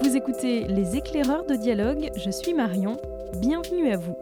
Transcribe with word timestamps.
Vous 0.00 0.16
écoutez 0.16 0.66
Les 0.66 0.96
éclaireurs 0.96 1.44
de 1.44 1.54
dialogue, 1.54 2.10
je 2.16 2.30
suis 2.30 2.54
Marion, 2.54 2.96
bienvenue 3.40 3.90
à 3.90 3.96
vous. 3.96 4.16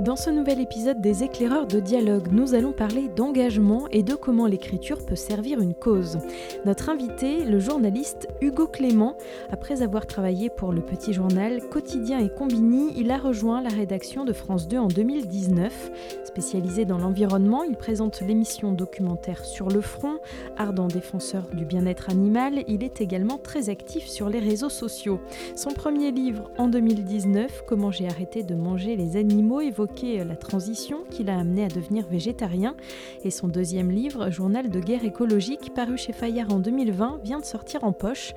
Dans 0.00 0.16
ce 0.16 0.30
nouvel 0.30 0.60
épisode 0.60 1.02
des 1.02 1.24
éclaireurs 1.24 1.66
de 1.66 1.78
dialogue, 1.78 2.28
nous 2.32 2.54
allons 2.54 2.72
parler 2.72 3.08
d'engagement 3.08 3.86
et 3.90 4.02
de 4.02 4.14
comment 4.14 4.46
l'écriture 4.46 5.04
peut 5.04 5.14
servir 5.14 5.60
une 5.60 5.74
cause. 5.74 6.18
Notre 6.64 6.88
invité, 6.88 7.44
le 7.44 7.58
journaliste 7.58 8.26
Hugo 8.40 8.66
Clément, 8.66 9.18
après 9.52 9.82
avoir 9.82 10.06
travaillé 10.06 10.48
pour 10.48 10.72
le 10.72 10.80
petit 10.80 11.12
journal 11.12 11.60
Quotidien 11.68 12.18
et 12.18 12.30
Combini, 12.30 12.94
il 12.96 13.10
a 13.10 13.18
rejoint 13.18 13.60
la 13.60 13.68
rédaction 13.68 14.24
de 14.24 14.32
France 14.32 14.68
2 14.68 14.78
en 14.78 14.88
2019. 14.88 15.90
Spécialisé 16.30 16.84
dans 16.84 16.98
l'environnement, 16.98 17.64
il 17.64 17.76
présente 17.76 18.20
l'émission 18.20 18.70
documentaire 18.70 19.44
Sur 19.44 19.68
le 19.68 19.80
front, 19.80 20.18
ardent 20.56 20.86
défenseur 20.86 21.48
du 21.52 21.64
bien-être 21.64 22.08
animal, 22.08 22.62
il 22.68 22.84
est 22.84 23.00
également 23.00 23.36
très 23.36 23.68
actif 23.68 24.06
sur 24.06 24.28
les 24.28 24.38
réseaux 24.38 24.68
sociaux. 24.68 25.20
Son 25.56 25.70
premier 25.70 26.12
livre 26.12 26.48
en 26.56 26.68
2019, 26.68 27.64
Comment 27.66 27.90
j'ai 27.90 28.06
arrêté 28.06 28.44
de 28.44 28.54
manger 28.54 28.94
les 28.94 29.16
animaux, 29.16 29.60
évoque 29.60 29.90
la 30.02 30.36
transition 30.36 30.98
qui 31.10 31.24
l'a 31.24 31.36
amené 31.36 31.64
à 31.64 31.68
devenir 31.68 32.06
végétarien. 32.06 32.76
Et 33.24 33.32
son 33.32 33.48
deuxième 33.48 33.90
livre, 33.90 34.30
Journal 34.30 34.70
de 34.70 34.78
guerre 34.78 35.04
écologique, 35.04 35.74
paru 35.74 35.98
chez 35.98 36.12
Fayard 36.12 36.52
en 36.52 36.60
2020, 36.60 37.22
vient 37.24 37.40
de 37.40 37.44
sortir 37.44 37.82
en 37.82 37.92
poche. 37.92 38.34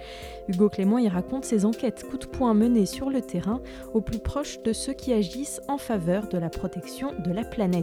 Hugo 0.48 0.68
Clément 0.68 0.98
y 0.98 1.08
raconte 1.10 1.46
ses 1.46 1.64
enquêtes 1.64 2.05
coup 2.10 2.18
de 2.18 2.26
poing 2.26 2.55
menées 2.55 2.88
sur 2.88 3.12
le 3.12 3.22
terrain, 3.22 3.62
au 3.94 4.02
plus 4.02 4.20
proche 4.20 4.64
de 4.64 4.74
ceux 4.74 4.94
qui 4.94 5.14
agissent 5.14 5.62
en 5.68 5.78
faveur 5.78 6.28
de 6.28 6.40
la 6.40 6.50
protection 6.50 7.12
de 7.24 7.32
la 7.32 7.44
planète. 7.44 7.82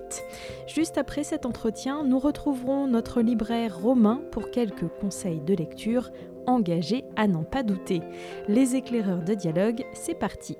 Juste 0.67 0.99
après 0.99 1.25
cet 1.25 1.47
entretien, 1.47 2.05
nous 2.05 2.19
retrouverons 2.19 2.87
notre 2.87 3.21
libraire 3.21 3.79
Romain 3.79 4.23
pour 4.33 4.51
quelques 4.51 4.89
conseils 5.01 5.41
de 5.41 5.55
lecture 5.55 6.11
engagés 6.47 7.05
à 7.17 7.27
n'en 7.27 7.45
pas 7.45 7.63
douter. 7.63 8.01
Les 8.49 8.77
éclaireurs 8.77 9.23
de 9.23 9.35
dialogue, 9.35 9.85
c'est 9.93 10.19
parti. 10.19 10.57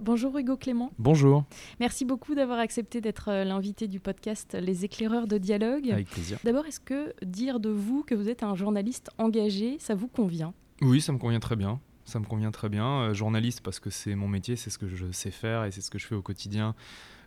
Bonjour 0.00 0.38
Hugo 0.38 0.56
Clément. 0.56 0.92
Bonjour. 0.98 1.44
Merci 1.80 2.04
beaucoup 2.04 2.34
d'avoir 2.34 2.60
accepté 2.60 3.00
d'être 3.00 3.30
euh, 3.30 3.44
l'invité 3.44 3.88
du 3.88 3.98
podcast 3.98 4.56
Les 4.58 4.84
éclaireurs 4.84 5.26
de 5.26 5.38
dialogue. 5.38 5.90
Avec 5.90 6.08
plaisir. 6.08 6.38
D'abord, 6.44 6.66
est-ce 6.66 6.80
que 6.80 7.12
dire 7.24 7.58
de 7.58 7.68
vous 7.68 8.04
que 8.04 8.14
vous 8.14 8.28
êtes 8.28 8.44
un 8.44 8.54
journaliste 8.54 9.10
engagé, 9.18 9.76
ça 9.80 9.94
vous 9.96 10.08
convient? 10.08 10.54
Oui, 10.82 11.00
ça 11.00 11.12
me 11.12 11.18
convient 11.18 11.40
très 11.40 11.56
bien. 11.56 11.80
Ça 12.08 12.18
me 12.18 12.24
convient 12.24 12.50
très 12.50 12.70
bien. 12.70 12.86
Euh, 13.02 13.12
journaliste 13.12 13.60
parce 13.60 13.80
que 13.80 13.90
c'est 13.90 14.14
mon 14.14 14.28
métier, 14.28 14.56
c'est 14.56 14.70
ce 14.70 14.78
que 14.78 14.88
je 14.88 15.12
sais 15.12 15.30
faire 15.30 15.64
et 15.64 15.70
c'est 15.70 15.82
ce 15.82 15.90
que 15.90 15.98
je 15.98 16.06
fais 16.06 16.14
au 16.14 16.22
quotidien, 16.22 16.74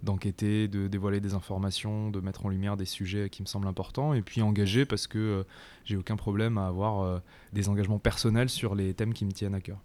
d'enquêter, 0.02 0.68
de 0.68 0.88
dévoiler 0.88 1.20
des 1.20 1.36
informations, 1.36 2.10
de 2.10 2.20
mettre 2.20 2.48
en 2.48 2.50
lumière 2.50 2.78
des 2.78 2.86
sujets 2.86 3.30
qui 3.30 3.44
me 3.44 3.48
semblent 3.48 3.68
importants. 3.68 4.16
Et 4.16 4.24
puis 4.24 4.42
engagé 4.42 4.86
parce 4.88 5.06
que 5.06 5.20
euh, 5.20 5.44
j'ai 5.86 5.98
aucun 5.98 6.16
problème 6.16 6.58
à 6.58 6.66
avoir 6.66 7.22
des 7.54 7.70
engagements 7.70 8.00
personnels 8.00 8.50
sur 8.50 8.74
les 8.74 8.96
thèmes 8.96 9.14
qui 9.14 9.24
me 9.24 9.32
tiennent 9.32 9.54
à 9.54 9.62
cœur. 9.62 9.78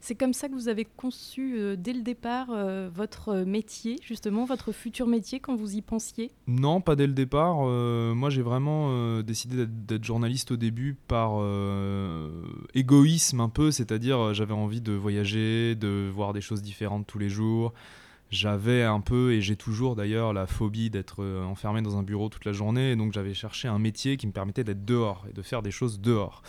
C'est 0.00 0.14
comme 0.14 0.32
ça 0.32 0.48
que 0.48 0.54
vous 0.54 0.68
avez 0.68 0.84
conçu 0.84 1.56
euh, 1.58 1.76
dès 1.76 1.92
le 1.92 2.02
départ 2.02 2.48
euh, 2.50 2.90
votre 2.94 3.36
métier, 3.44 3.98
justement, 4.02 4.44
votre 4.44 4.72
futur 4.72 5.06
métier 5.06 5.40
quand 5.40 5.54
vous 5.54 5.76
y 5.76 5.82
pensiez? 5.82 6.30
Non, 6.46 6.80
pas 6.80 6.96
dès 6.96 7.06
le 7.06 7.12
départ. 7.12 7.58
Euh, 7.62 8.14
moi, 8.14 8.30
j'ai 8.30 8.42
vraiment 8.42 9.22
décidé 9.22 9.66
d'être 9.66 10.04
journaliste 10.04 10.52
au 10.52 10.56
début 10.56 10.96
par 11.08 11.32
égoïsme 12.74 13.40
un 13.40 13.48
peu, 13.48 13.70
c'est-à-dire 13.70 14.34
j'avais 14.34 14.54
envie 14.54 14.80
de 14.80 14.92
voyager, 14.92 15.74
de 15.74 16.10
voir 16.12 16.32
des 16.32 16.40
choses 16.40 16.62
différentes 16.62 17.06
tous 17.06 17.18
les 17.18 17.28
jours, 17.28 17.72
j'avais 18.32 18.82
un 18.82 19.00
peu, 19.00 19.34
et 19.34 19.42
j'ai 19.42 19.56
toujours 19.56 19.94
d'ailleurs, 19.94 20.32
la 20.32 20.46
phobie 20.46 20.88
d'être 20.88 21.22
euh, 21.22 21.44
enfermé 21.44 21.82
dans 21.82 21.98
un 21.98 22.02
bureau 22.02 22.30
toute 22.30 22.46
la 22.46 22.52
journée. 22.52 22.96
Donc 22.96 23.12
j'avais 23.12 23.34
cherché 23.34 23.68
un 23.68 23.78
métier 23.78 24.16
qui 24.16 24.26
me 24.26 24.32
permettait 24.32 24.64
d'être 24.64 24.86
dehors 24.86 25.26
et 25.28 25.34
de 25.34 25.42
faire 25.42 25.60
des 25.60 25.70
choses 25.70 26.00
dehors. 26.00 26.42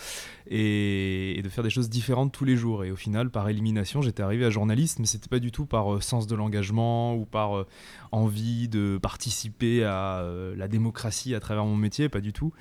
Et, 0.46 1.40
de 1.44 1.48
faire 1.50 1.62
des 1.62 1.68
choses 1.68 1.90
différentes 1.90 2.32
tous 2.32 2.46
les 2.46 2.56
jours. 2.56 2.84
Et 2.84 2.90
au 2.90 2.96
final, 2.96 3.28
par 3.28 3.50
élimination, 3.50 4.00
j'étais 4.00 4.22
arrivé 4.22 4.46
à 4.46 4.50
journaliste, 4.50 4.98
mais 4.98 5.04
c'était 5.04 5.28
pas 5.28 5.40
du 5.40 5.52
tout 5.52 5.66
par 5.66 5.94
euh, 5.94 6.00
sens 6.00 6.26
de 6.26 6.34
l'engagement 6.34 7.14
ou 7.14 7.26
par 7.26 7.58
euh, 7.58 7.66
envie 8.12 8.66
de 8.68 8.98
participer 9.00 9.84
à 9.84 10.24
la 10.56 10.68
démocratie 10.68 11.34
à 11.34 11.40
travers 11.40 11.64
mon 11.64 11.76
métier, 11.76 12.08
pas 12.08 12.20
du 12.20 12.32
tout. 12.32 12.52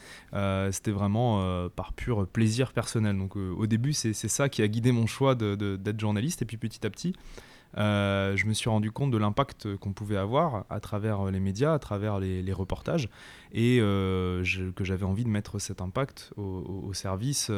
c'était 0.72 0.92
vraiment 0.92 1.70
par 1.70 1.94
pur 1.94 2.28
plaisir 2.28 2.74
personnel. 2.74 3.18
Donc 3.18 3.36
au 3.36 3.68
début, 3.68 3.94
c'est 3.94 4.14
ça 4.14 4.50
qui 4.50 4.64
a 4.64 4.68
guidé 4.68 4.92
mon 4.92 5.06
choix 5.06 5.36
d'être 5.36 6.00
journaliste. 6.00 6.42
Et 6.42 6.46
puis 6.46 6.58
petit 6.58 6.86
à 6.88 6.90
petit, 6.90 7.14
euh, 7.78 8.36
je 8.36 8.46
me 8.46 8.54
suis 8.54 8.70
rendu 8.70 8.92
compte 8.92 9.12
de 9.12 9.18
l'impact 9.18 9.78
qu'on 9.78 9.94
pouvait 9.94 10.18
avoir 10.18 10.66
à 10.70 10.80
travers 10.80 11.26
les 11.32 11.40
médias, 11.40 11.74
à 11.74 11.80
travers 11.80 12.20
les, 12.20 12.54
reportages, 12.54 13.10
et 13.52 13.80
euh, 13.82 14.44
que 14.76 14.84
j'avais 14.84 15.06
envie 15.06 15.24
de 15.24 15.30
mettre 15.30 15.60
cet 15.60 15.82
impact 15.82 16.34
au, 16.38 16.94
service 16.94 17.50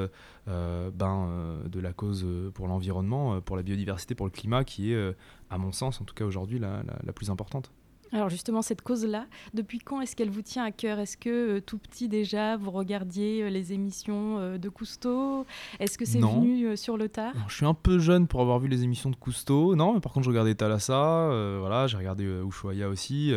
euh, 0.48 0.92
ben, 0.92 1.60
de 1.66 1.80
la 1.80 1.94
cause 1.94 2.26
pour 2.54 2.68
l'environnement, 2.68 3.42
pour 3.42 3.58
la 3.58 3.64
biodiversité, 3.64 4.16
pour 4.16 4.26
le 4.26 4.32
climat, 4.32 4.64
qui 4.64 4.94
est, 4.94 5.16
à 5.50 5.58
mon 5.58 5.72
sens, 5.72 6.00
en 6.02 6.06
tout 6.06 6.16
cas 6.16 6.26
aujourd'hui, 6.26 6.60
la 6.60 7.14
plus 7.14 7.30
importante. 7.30 7.72
Alors 8.16 8.30
justement, 8.30 8.62
cette 8.62 8.82
cause-là, 8.82 9.26
depuis 9.54 9.80
quand 9.80 10.00
est-ce 10.00 10.16
qu'elle 10.16 10.30
vous 10.30 10.42
tient 10.42 10.64
à 10.64 10.72
cœur? 10.72 11.00
Est-ce 11.00 11.18
que 11.18 11.58
euh, 11.58 11.60
tout 11.60 11.78
petit 11.78 12.08
déjà, 12.08 12.56
vous 12.56 12.72
regardiez 12.72 13.44
euh, 13.44 13.50
les 13.50 13.74
émissions 13.74 14.40
euh, 14.40 14.58
de 14.58 14.70
Cousteau? 14.70 15.46
Est-ce 15.82 15.98
que 15.98 16.06
c'est 16.06 16.22
venu 16.22 16.78
sur 16.78 16.96
le 16.96 17.10
tard? 17.10 17.34
Je 17.50 17.56
suis 17.56 17.66
un 17.66 17.74
peu 17.74 18.00
jeune 18.00 18.28
pour 18.28 18.40
avoir 18.40 18.60
vu 18.60 18.70
les 18.70 18.84
émissions 18.84 19.10
de 19.10 19.18
Cousteau. 19.18 19.76
Non, 19.76 19.94
mais 19.94 20.00
par 20.00 20.14
contre, 20.14 20.24
je 20.24 20.30
regardais 20.30 20.56
Thalassa, 20.56 21.28
voilà, 21.60 21.88
j'ai 21.88 21.98
regardé 21.98 22.24
Ushuaïa 22.24 22.88
aussi. 22.88 23.34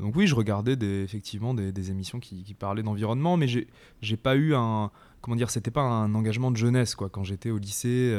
donc 0.00 0.16
oui, 0.16 0.26
je 0.26 0.34
regardais 0.34 0.76
des, 0.76 1.02
effectivement 1.02 1.52
des, 1.52 1.90
émissions 1.90 2.18
qui, 2.18 2.54
parlaient 2.58 2.82
d'environnement, 2.82 3.36
mais 3.36 3.46
j'ai 3.46 4.16
pas 4.16 4.36
eu 4.36 4.54
un 4.54 4.90
comment 5.20 5.36
dire, 5.36 5.50
c'était 5.50 5.70
pas 5.70 5.82
un 5.82 6.14
engagement 6.14 6.50
de 6.50 6.56
jeunesse 6.56 6.94
quoi. 6.94 7.10
Quand 7.10 7.24
j'étais 7.24 7.50
au 7.50 7.58
lycée 7.58 8.14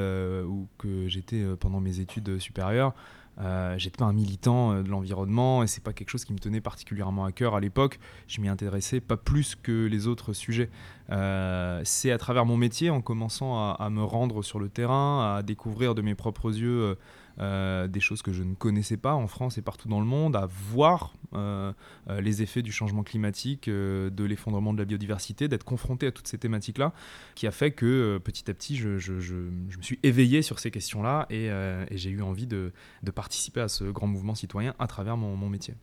ou 0.48 0.68
que 0.78 1.08
j'étais 1.08 1.44
pendant 1.60 1.80
mes 1.80 2.00
études 2.00 2.38
supérieures, 2.38 2.94
euh, 3.40 3.78
j'étais 3.78 3.97
pas 3.97 4.06
un 4.06 4.13
militant 4.13 4.72
euh, 4.72 4.84
de 4.84 4.90
l'environnement 4.90 5.62
et 5.62 5.68
c'est 5.68 5.84
pas 5.84 5.94
quelque 5.94 6.09
chose 6.09 6.23
qui 6.23 6.34
me 6.34 6.40
tenait 6.40 6.62
particulièrement 6.62 7.25
à 7.25 7.31
cœur 7.31 7.56
à 7.56 7.59
l'époque. 7.59 8.00
Je 8.28 8.40
m'y 8.41 8.47
intéressais 8.47 9.01
pas 9.01 9.18
plus 9.18 9.56
que 9.56 9.85
les 9.85 10.07
autres 10.07 10.34
sujets. 10.34 10.69
Euh, 11.12 11.81
c'est 11.84 12.12
à 12.12 12.18
travers 12.18 12.46
mon 12.46 12.57
métier, 12.57 12.90
en 12.90 13.01
commençant 13.01 13.73
à, 13.73 13.90
me 13.90 14.03
rendre 14.03 14.41
sur 14.41 14.59
le 14.59 14.69
terrain, 14.69 15.35
à 15.35 15.44
découvrir 15.44 15.96
de 15.96 16.01
mes 16.01 16.16
propres 16.16 16.57
yeux 16.57 16.97
euh, 17.40 17.88
des 17.88 18.00
choses 18.00 18.22
que 18.22 18.31
je 18.31 18.44
ne 18.44 18.56
connaissais 18.56 18.97
pas 18.97 19.13
en 19.13 19.28
France 19.28 19.57
et 19.57 19.62
partout 19.62 19.88
dans 19.88 20.00
le 20.00 20.06
monde, 20.06 20.35
à 20.35 20.46
voir 20.46 21.13
les 22.19 22.41
effets 22.41 22.62
du 22.62 22.72
changement 22.72 23.03
climatique, 23.03 23.69
de 23.69 24.23
l'effondrement 24.23 24.73
de 24.73 24.78
la 24.78 24.85
biodiversité, 24.85 25.50
d'être 25.50 25.66
confronté 25.66 26.07
à 26.07 26.12
toutes 26.13 26.29
ces 26.29 26.38
thématiques-là, 26.38 26.94
qui 27.35 27.46
a 27.46 27.51
fait 27.51 27.72
que 27.72 28.19
petit 28.23 28.50
à 28.50 28.53
petit, 28.53 28.78
je, 28.78 28.91
me 28.91 29.81
suis 29.81 30.00
éveillé 30.03 30.41
sur 30.41 30.59
ces 30.59 30.72
questions-là 30.72 31.25
et, 31.29 31.50
j'ai 31.91 32.09
eu 32.09 32.22
envie 32.22 32.47
de, 32.47 32.72
participer 33.13 33.59
à 33.59 33.67
ce 33.67 33.84
grand 33.84 34.07
mouvement 34.07 34.34
citoyen 34.34 34.75
à 34.79 34.88
travers 34.88 35.17
mon 35.17 35.50
métier. 35.50 35.75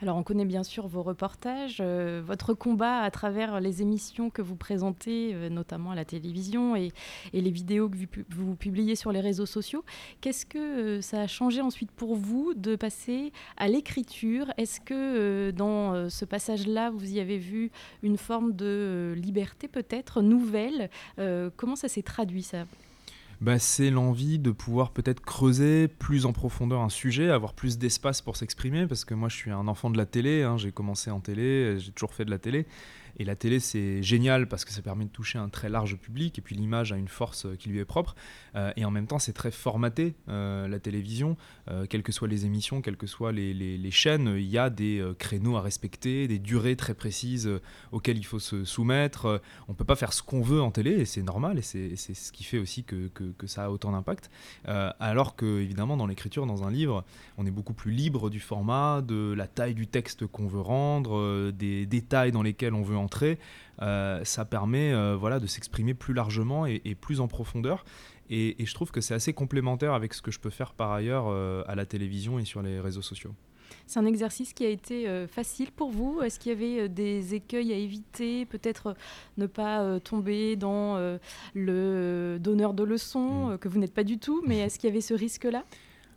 Alors 0.00 0.16
on 0.16 0.22
connaît 0.22 0.44
bien 0.44 0.62
sûr 0.62 0.86
vos 0.86 1.02
reportages, 1.02 1.78
euh, 1.80 2.22
votre 2.24 2.54
combat 2.54 3.00
à 3.00 3.10
travers 3.10 3.60
les 3.60 3.82
émissions 3.82 4.30
que 4.30 4.42
vous 4.42 4.56
présentez, 4.56 5.32
euh, 5.34 5.48
notamment 5.48 5.90
à 5.90 5.94
la 5.94 6.04
télévision, 6.04 6.76
et, 6.76 6.92
les 7.32 7.50
vidéos 7.50 7.88
que 7.88 7.96
vous, 8.30 8.54
publiez 8.54 8.96
sur 8.96 9.12
les 9.12 9.20
réseaux 9.20 9.46
sociaux. 9.46 9.84
Qu'est-ce 10.20 10.46
que 10.46 10.58
euh, 10.58 11.00
ça 11.00 11.22
a 11.22 11.26
changé 11.26 11.60
ensuite 11.60 11.90
pour 11.90 12.16
vous 12.16 12.54
de 12.54 12.76
passer 12.76 13.32
à 13.56 13.68
l'écriture? 13.68 14.52
Est-ce 14.56 14.80
que 14.80 15.50
dans 15.50 16.08
ce 16.08 16.24
passage-là, 16.24 16.90
vous 16.90 17.12
y 17.12 17.20
avez 17.20 17.38
vu 17.38 17.70
une 18.02 18.16
forme 18.16 18.54
de 18.54 19.14
liberté 19.16 19.68
peut-être 19.68 20.22
nouvelle? 20.22 20.90
Comment 21.56 21.76
ça 21.76 21.88
s'est 21.88 22.02
traduit 22.02 22.42
ça? 22.42 22.64
Bah, 23.40 23.58
c'est 23.58 23.90
l'envie 23.90 24.38
de 24.38 24.50
pouvoir 24.50 24.90
peut-être 24.90 25.20
creuser 25.20 25.88
plus 25.88 26.26
en 26.26 26.32
profondeur 26.32 26.80
un 26.80 26.88
sujet, 26.88 27.30
avoir 27.30 27.54
plus 27.54 27.78
d'espace 27.78 28.20
pour 28.20 28.36
s'exprimer, 28.36 28.86
parce 28.86 29.04
que 29.04 29.14
moi 29.14 29.28
je 29.28 29.36
suis 29.36 29.50
un 29.50 29.68
enfant 29.68 29.90
de 29.90 29.96
la 29.96 30.06
télé, 30.06 30.42
hein, 30.42 30.56
j'ai 30.56 30.72
commencé 30.72 31.10
en 31.10 31.20
télé, 31.20 31.78
j'ai 31.78 31.92
toujours 31.92 32.14
fait 32.14 32.24
de 32.24 32.30
la 32.30 32.38
télé, 32.38 32.66
et 33.18 33.24
la 33.24 33.34
télé, 33.34 33.58
c'est 33.58 34.02
génial 34.02 34.46
parce 34.46 34.64
que 34.64 34.72
ça 34.72 34.80
permet 34.80 35.04
de 35.04 35.10
toucher 35.10 35.38
un 35.38 35.48
très 35.48 35.68
large 35.68 35.96
public 35.96 36.38
et 36.38 36.42
puis 36.42 36.54
l'image 36.54 36.92
a 36.92 36.96
une 36.96 37.08
force 37.08 37.46
euh, 37.46 37.56
qui 37.56 37.68
lui 37.68 37.80
est 37.80 37.84
propre. 37.84 38.14
Euh, 38.54 38.72
et 38.76 38.84
en 38.84 38.90
même 38.90 39.06
temps, 39.06 39.18
c'est 39.18 39.32
très 39.32 39.50
formaté, 39.50 40.14
euh, 40.28 40.68
la 40.68 40.78
télévision. 40.78 41.36
quelles 41.90 42.02
que 42.02 42.12
soient 42.12 42.28
les 42.28 42.46
émissions, 42.46 42.80
quelles 42.80 42.96
que 42.96 43.06
soient 43.06 43.32
les, 43.32 43.52
les, 43.52 43.90
chaînes, 43.90 44.34
il 44.36 44.48
y 44.48 44.58
a 44.58 44.70
des 44.70 45.04
créneaux 45.18 45.56
à 45.56 45.60
respecter, 45.60 46.28
des 46.28 46.38
durées 46.38 46.76
très 46.76 46.94
précises 46.94 47.50
auxquelles 47.92 48.16
il 48.16 48.24
faut 48.24 48.38
se 48.38 48.64
soumettre. 48.64 49.40
on 49.68 49.72
ne 49.72 49.76
peut 49.76 49.84
pas 49.84 49.96
faire 49.96 50.12
ce 50.12 50.22
qu'on 50.22 50.40
veut 50.40 50.62
en 50.62 50.70
télé 50.70 50.92
et 50.92 51.04
c'est 51.04 51.22
normal 51.22 51.58
et 51.58 51.62
c'est 51.62 51.96
ce 51.96 52.32
qui 52.32 52.44
fait 52.44 52.58
aussi 52.58 52.84
que, 52.84 53.08
que, 53.08 53.24
que 53.36 53.46
ça 53.46 53.64
a 53.64 53.70
autant 53.70 53.92
d'impact. 53.92 54.30
alors 54.64 55.36
que, 55.36 55.60
évidemment, 55.60 55.96
dans 55.96 56.06
l'écriture, 56.06 56.46
dans 56.46 56.64
un 56.64 56.70
livre, 56.70 57.04
on 57.36 57.44
est 57.44 57.50
beaucoup 57.50 57.74
plus 57.74 57.92
libre 57.92 58.30
du 58.30 58.40
format, 58.40 59.02
de 59.02 59.34
la 59.36 59.46
taille 59.46 59.74
du 59.74 59.86
texte 59.86 60.26
qu'on 60.26 60.46
veut 60.46 60.60
rendre, 60.60 61.50
des 61.50 61.84
détails 61.86 62.32
dans 62.32 62.42
lesquels 62.42 62.74
on 62.74 62.82
veut 62.82 62.96
en 62.96 63.07
euh, 63.82 64.24
ça 64.24 64.44
permet 64.44 64.92
euh, 64.92 65.16
voilà, 65.16 65.38
de 65.38 65.46
s'exprimer 65.46 65.94
plus 65.94 66.14
largement 66.14 66.66
et, 66.66 66.96
plus 67.00 67.20
en 67.20 67.28
profondeur. 67.28 67.84
Et, 68.30 68.56
je 68.58 68.74
trouve 68.74 68.90
que 68.90 69.00
c'est 69.00 69.14
assez 69.14 69.32
complémentaire 69.32 69.94
avec 69.94 70.14
ce 70.14 70.22
que 70.22 70.30
je 70.30 70.40
peux 70.40 70.50
faire 70.50 70.72
par 70.72 70.92
ailleurs 70.92 71.26
euh, 71.28 71.62
à 71.66 71.74
la 71.74 71.86
télévision 71.86 72.38
et 72.38 72.44
sur 72.44 72.62
les 72.62 72.80
réseaux 72.80 73.02
sociaux. 73.02 73.34
C'est 73.86 73.98
un 74.00 74.06
exercice 74.06 74.52
qui 74.52 74.64
a 74.64 74.68
été 74.68 75.26
facile 75.28 75.72
pour 75.72 75.90
vous 75.90 76.20
Est-ce 76.22 76.38
qu'il 76.38 76.52
y 76.52 76.54
avait 76.54 76.88
des 76.88 77.34
écueils 77.34 77.72
à 77.72 77.76
éviter? 77.76 78.44
Peut-être 78.44 78.94
ne 79.38 79.46
pas 79.46 80.00
tomber 80.00 80.56
dans 80.56 80.96
le 81.54 82.38
donneur 82.38 82.74
de 82.74 82.82
leçons, 82.82 83.50
mm. 83.50 83.58
que 83.58 83.68
vous 83.68 83.78
n'êtes 83.78 83.94
pas 83.94 84.04
du 84.04 84.18
tout, 84.18 84.42
mais 84.46 84.58
est-ce 84.58 84.78
qu'il 84.78 84.88
y 84.88 84.92
avait 84.92 85.02
ce 85.02 85.14
risque-là? 85.14 85.64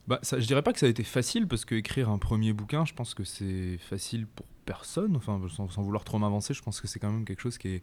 Bah, 0.07 0.19
ça, 0.21 0.39
Je 0.39 0.47
dirais 0.47 0.61
pas 0.61 0.73
que 0.73 0.79
ça 0.79 0.85
a 0.85 0.89
été 0.89 1.03
facile, 1.03 1.47
parce 1.47 1.65
que 1.65 1.75
écrire 1.75 2.09
un 2.09 2.17
premier 2.17 2.53
bouquin, 2.53 2.85
je 2.85 2.93
pense 2.93 3.13
que 3.13 3.23
c'est 3.23 3.77
facile 3.77 4.27
pour 4.27 4.45
personne. 4.71 5.18
Enfin, 5.18 5.41
sans, 5.50 5.81
vouloir 5.81 6.06
trop 6.06 6.18
m'avancer, 6.18 6.53
je 6.53 6.62
pense 6.62 6.79
que 6.79 6.88
c'est 6.88 6.97
quand 6.97 7.12
même 7.12 7.25
quelque 7.25 7.41
chose 7.41 7.57
qui 7.57 7.81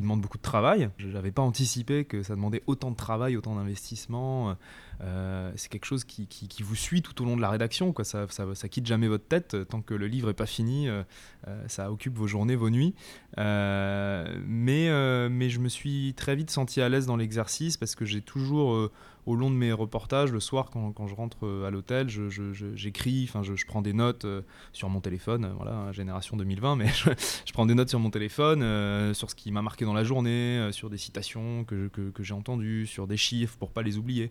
demande 0.00 0.20
beaucoup 0.20 0.38
de 0.38 0.42
travail. 0.42 0.88
Je 0.98 1.08
n'avais 1.08 1.32
pas 1.32 1.42
anticipé 1.42 2.04
que 2.04 2.22
ça 2.22 2.36
demandait 2.36 2.62
autant 2.68 2.92
de 2.92 2.96
travail, 2.96 3.36
autant 3.36 3.56
d'investissement. 3.56 4.56
Euh, 5.02 5.50
c'est 5.56 5.68
quelque 5.68 5.84
chose 5.84 6.04
qui, 6.04 6.28
vous 6.62 6.76
suit 6.76 7.02
tout 7.02 7.20
au 7.20 7.24
long 7.24 7.36
de 7.36 7.42
la 7.42 7.50
rédaction. 7.50 7.92
Quoi. 7.92 8.04
Ça, 8.04 8.26
ça, 8.28 8.68
quitte 8.68 8.86
jamais 8.86 9.08
votre 9.08 9.26
tête. 9.26 9.56
Tant 9.68 9.82
que 9.82 9.94
le 9.94 10.06
livre 10.06 10.28
n'est 10.28 10.34
pas 10.34 10.46
fini, 10.46 10.88
euh, 10.88 11.02
euh, 11.48 11.64
ça 11.66 11.90
occupe 11.90 12.16
vos 12.16 12.28
journées, 12.28 12.54
vos 12.54 12.70
nuits. 12.70 12.94
mais 13.36 14.86
je 14.86 15.58
me 15.58 15.68
suis 15.68 16.14
très 16.16 16.36
vite 16.36 16.50
senti 16.50 16.80
à 16.80 16.88
l'aise 16.88 17.06
dans 17.06 17.16
l'exercice 17.16 17.76
parce 17.76 17.96
que 17.96 18.04
j'ai 18.04 18.20
toujours 18.20 18.90
au 19.26 19.34
long 19.34 19.50
de 19.50 19.56
mes 19.56 19.72
reportages, 19.72 20.32
le 20.32 20.40
soir, 20.40 20.70
quand, 20.70 20.92
quand 20.92 21.06
je 21.06 21.14
rentre 21.14 21.46
à 21.66 21.70
l'hôtel, 21.70 22.08
j'écris, 22.08 23.26
je, 23.26 23.42
je, 23.42 23.54
je, 23.54 23.66
prends 23.66 23.82
des 23.82 23.92
notes 23.92 24.26
sur 24.72 24.88
mon 24.88 25.00
téléphone, 25.00 25.52
voilà, 25.56 25.92
génération 25.92 26.36
2020, 26.36 26.76
mais 26.76 26.88
je, 26.88 27.52
prends 27.52 27.66
des 27.66 27.74
notes 27.74 27.88
sur 27.88 28.00
mon 28.00 28.10
téléphone, 28.10 29.14
sur 29.14 29.30
ce 29.30 29.34
qui 29.34 29.52
m'a 29.52 29.62
marqué 29.62 29.84
dans 29.84 29.94
la 29.94 30.04
journée, 30.04 30.68
sur 30.72 30.90
des 30.90 30.98
citations 30.98 31.64
que, 31.64 31.88
que, 31.88 32.10
que 32.10 32.22
j'ai 32.22 32.34
entendues, 32.34 32.86
sur 32.86 33.06
des 33.06 33.16
chiffres 33.16 33.56
pour 33.58 33.70
pas 33.70 33.82
les 33.82 33.98
oublier. 33.98 34.30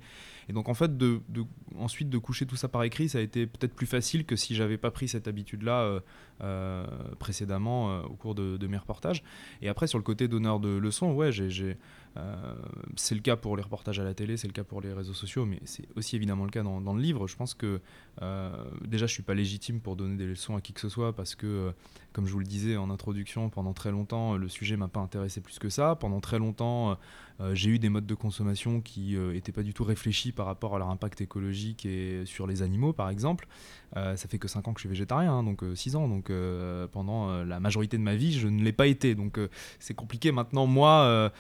Et 0.50 0.54
donc 0.54 0.70
en 0.70 0.74
fait, 0.74 0.98
de, 0.98 1.22
ensuite 1.78 2.10
de 2.10 2.18
coucher 2.18 2.46
tout 2.46 2.56
ça 2.56 2.68
par 2.68 2.84
écrit, 2.84 3.10
ça 3.10 3.20
a 3.20 3.22
été 3.22 3.48
peut-être 3.48 3.74
plus 3.74 3.86
facile 3.86 4.26
que 4.26 4.36
si 4.36 4.56
j'avais 4.56 4.78
pas 4.78 4.92
pris 4.92 5.08
cette 5.08 5.28
habitude-là 5.28 5.82
euh, 5.82 6.00
euh, 6.44 6.86
précédemment 7.20 7.92
euh, 7.92 8.02
au 8.04 8.16
cours 8.16 8.36
de, 8.36 8.68
mes 8.68 8.78
reportages. 8.78 9.24
Et 9.62 9.70
après, 9.70 9.88
sur 9.88 9.98
le 9.98 10.04
côté 10.04 10.28
donneur 10.28 10.60
de 10.60 10.70
leçons, 10.70 11.14
ouais, 11.14 11.32
j'ai, 11.32 11.78
c'est 12.96 13.16
le 13.16 13.22
cas 13.22 13.36
pour 13.36 13.56
les 13.56 13.64
reportages 13.64 14.00
à 14.00 14.04
la 14.04 14.14
télé, 14.14 14.38
c'est 14.38 14.48
le 14.48 14.54
cas 14.54 14.64
pour 14.64 14.82
les 14.82 14.92
réseaux 14.94 15.14
sociaux, 15.14 15.46
mais 15.46 15.60
c'est 15.66 15.88
aussi 15.96 16.16
évidemment 16.16 16.44
le 16.44 16.52
cas 16.52 16.64
dans, 16.64 16.94
le 16.94 17.02
livre. 17.02 17.28
Je 17.28 17.36
pense 17.36 17.54
que 17.54 17.80
déjà, 18.86 19.06
je 19.06 19.14
suis 19.14 19.24
pas 19.24 19.34
légitime 19.34 19.80
pour 19.80 19.96
donner 19.96 20.18
des 20.18 20.26
leçons 20.26 20.56
à 20.56 20.62
qui 20.62 20.74
que 20.74 20.82
ce 20.82 20.90
soit 20.90 21.16
parce 21.16 21.36
que, 21.36 21.74
comme 22.14 22.28
je 22.28 22.34
vous 22.34 22.40
le 22.40 22.46
disais 22.46 22.78
en 22.78 22.90
introduction, 22.90 23.50
pendant 23.50 23.74
très 23.74 23.92
longtemps, 23.92 24.36
le 24.36 24.50
sujet 24.50 24.78
m'a 24.78 24.88
pas 24.88 25.00
intéressé 25.00 25.42
plus 25.42 25.60
que 25.60 25.70
ça. 25.70 25.96
Pendant 25.96 26.20
très 26.20 26.40
longtemps, 26.40 26.98
j'ai 27.54 27.70
eu 27.70 27.80
des 27.80 27.90
modes 27.90 28.06
de 28.06 28.16
consommation 28.16 28.82
qui 28.82 29.16
n'étaient 29.18 29.52
pas 29.52 29.64
du 29.64 29.74
tout 29.74 29.84
réfléchis 29.84 30.32
par 30.32 30.46
rapport 30.46 30.76
à 30.76 30.80
leur 30.80 30.90
impact 30.90 31.22
écologique 31.22 31.86
et 31.86 32.24
sur 32.26 32.48
les 32.48 32.62
animaux, 32.62 32.94
par 32.94 33.10
exemple. 33.10 33.48
Euh, 33.98 34.16
ça 34.16 34.28
fait 34.28 34.38
que 34.38 34.48
5 34.48 34.68
ans 34.68 34.74
que 34.74 34.80
je 34.80 34.84
suis 34.84 34.90
végétarien, 34.90 35.34
hein, 35.34 35.44
donc 35.44 35.64
6 35.76 35.96
euh, 35.96 36.00
ans. 36.00 36.08
Donc 36.08 36.30
euh, 36.30 36.88
pendant 36.88 37.44
la 37.44 37.60
majorité 37.60 37.98
de 37.98 38.04
ma 38.04 38.16
vie, 38.16 38.34
je 38.34 38.48
ne 38.48 38.64
l'ai 38.64 38.72
pas 38.72 38.88
été. 38.88 39.16
Donc 39.16 39.40
c'est 39.80 39.94
compliqué 39.94 40.32
maintenant, 40.32 40.66
moi, 40.66 41.32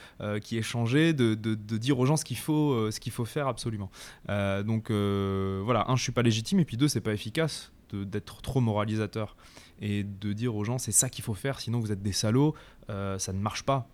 qui 0.42 0.58
ai 0.58 0.62
changé, 0.62 1.14
de, 1.14 1.36
de, 1.36 1.78
dire 1.78 2.00
aux 2.00 2.06
gens 2.06 2.18
ce 2.18 2.26
qu'il 2.26 2.38
faut, 2.38 2.92
ce 2.92 3.00
qu'il 3.00 3.12
faut 3.12 3.26
faire 3.26 3.48
absolument. 3.48 3.90
donc 4.28 4.92
voilà, 4.92 5.86
un, 5.88 5.96
je 5.96 6.04
suis 6.04 6.12
pas 6.12 6.22
légitime, 6.22 6.60
et 6.60 6.66
puis 6.66 6.78
deux, 6.78 6.88
c'est 6.88 7.02
pas 7.02 7.14
efficace 7.14 7.72
d'être 7.94 8.42
trop 8.42 8.62
moralisateur 8.62 9.36
et 9.82 10.04
de 10.04 10.34
dire 10.34 10.56
aux 10.56 10.64
gens 10.64 10.78
c'est 10.78 10.92
ça 10.92 11.10
qu'il 11.10 11.24
faut 11.24 11.34
faire, 11.34 11.60
sinon 11.60 11.80
vous 11.80 11.92
êtes 11.92 12.02
des 12.02 12.14
salauds, 12.14 12.56
ça 12.88 13.34
ne 13.34 13.40
marche 13.40 13.64
pas. 13.64 13.88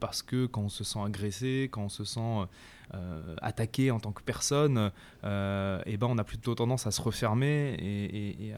parce 0.00 0.22
que 0.22 0.46
quand 0.46 0.62
on 0.62 0.68
se 0.68 0.84
sent 0.84 0.98
agressé, 1.04 1.68
quand 1.72 1.82
on 1.82 1.88
se 1.88 2.04
sent 2.04 2.46
euh, 2.94 3.36
attaquer 3.40 3.90
en 3.90 3.98
tant 4.00 4.12
que 4.12 4.20
personne, 4.22 4.90
euh, 5.24 5.80
et 5.86 5.96
ben 5.96 6.08
on 6.10 6.18
a 6.18 6.24
plutôt 6.24 6.54
tendance 6.54 6.86
à 6.86 6.90
se 6.90 7.00
refermer 7.00 7.74
et, 7.80 8.52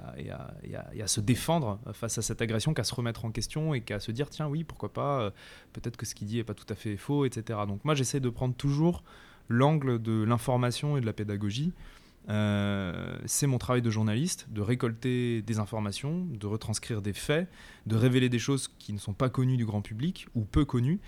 à, 1.01 1.07
se 1.07 1.21
défendre 1.21 1.79
face 1.93 2.19
à 2.19 2.23
cette 2.23 2.43
agression 2.43 2.75
qu'à 2.75 2.83
se 2.83 2.93
remettre 2.97 3.25
en 3.27 3.31
question 3.31 3.75
et 3.75 3.81
qu'à 3.81 4.01
se 4.01 4.11
dire 4.11 4.29
tiens 4.31 4.49
oui 4.49 4.65
pourquoi 4.65 4.93
pas, 4.93 5.21
euh, 5.21 5.31
peut-être 5.73 5.97
que 5.97 6.05
ce 6.05 6.17
qu'il 6.17 6.27
dit 6.27 6.41
est 6.41 6.45
pas 6.45 6.55
tout 6.55 6.67
à 6.69 6.75
fait 6.75 6.97
faux, 6.97 7.27
etc. 7.27 7.61
Donc 7.69 7.85
moi 7.85 7.95
j'essaie 7.95 8.19
de 8.19 8.29
prendre 8.29 8.57
toujours 8.57 9.05
l'angle 9.49 10.03
de 10.03 10.25
l'information 10.25 10.97
et 10.97 11.01
de 11.01 11.07
la 11.07 11.13
pédagogie. 11.13 11.73
C'est 12.29 13.47
mon 13.47 13.59
travail 13.59 13.83
de 13.83 13.91
journaliste, 13.91 14.47
de 14.51 14.61
récolter 14.61 15.43
des 15.43 15.59
informations, 15.59 16.27
de 16.27 16.47
retranscrire 16.47 17.03
des 17.03 17.13
faits, 17.13 17.49
de 17.87 17.97
révéler 17.97 18.29
des 18.29 18.39
choses 18.39 18.69
qui 18.79 18.93
ne 18.93 18.99
sont 18.99 19.15
pas 19.15 19.29
connues 19.29 19.57
du 19.57 19.67
grand 19.67 19.83
public 19.83 20.29
ou 20.35 20.45
peu 20.45 20.65
connues, 20.65 21.01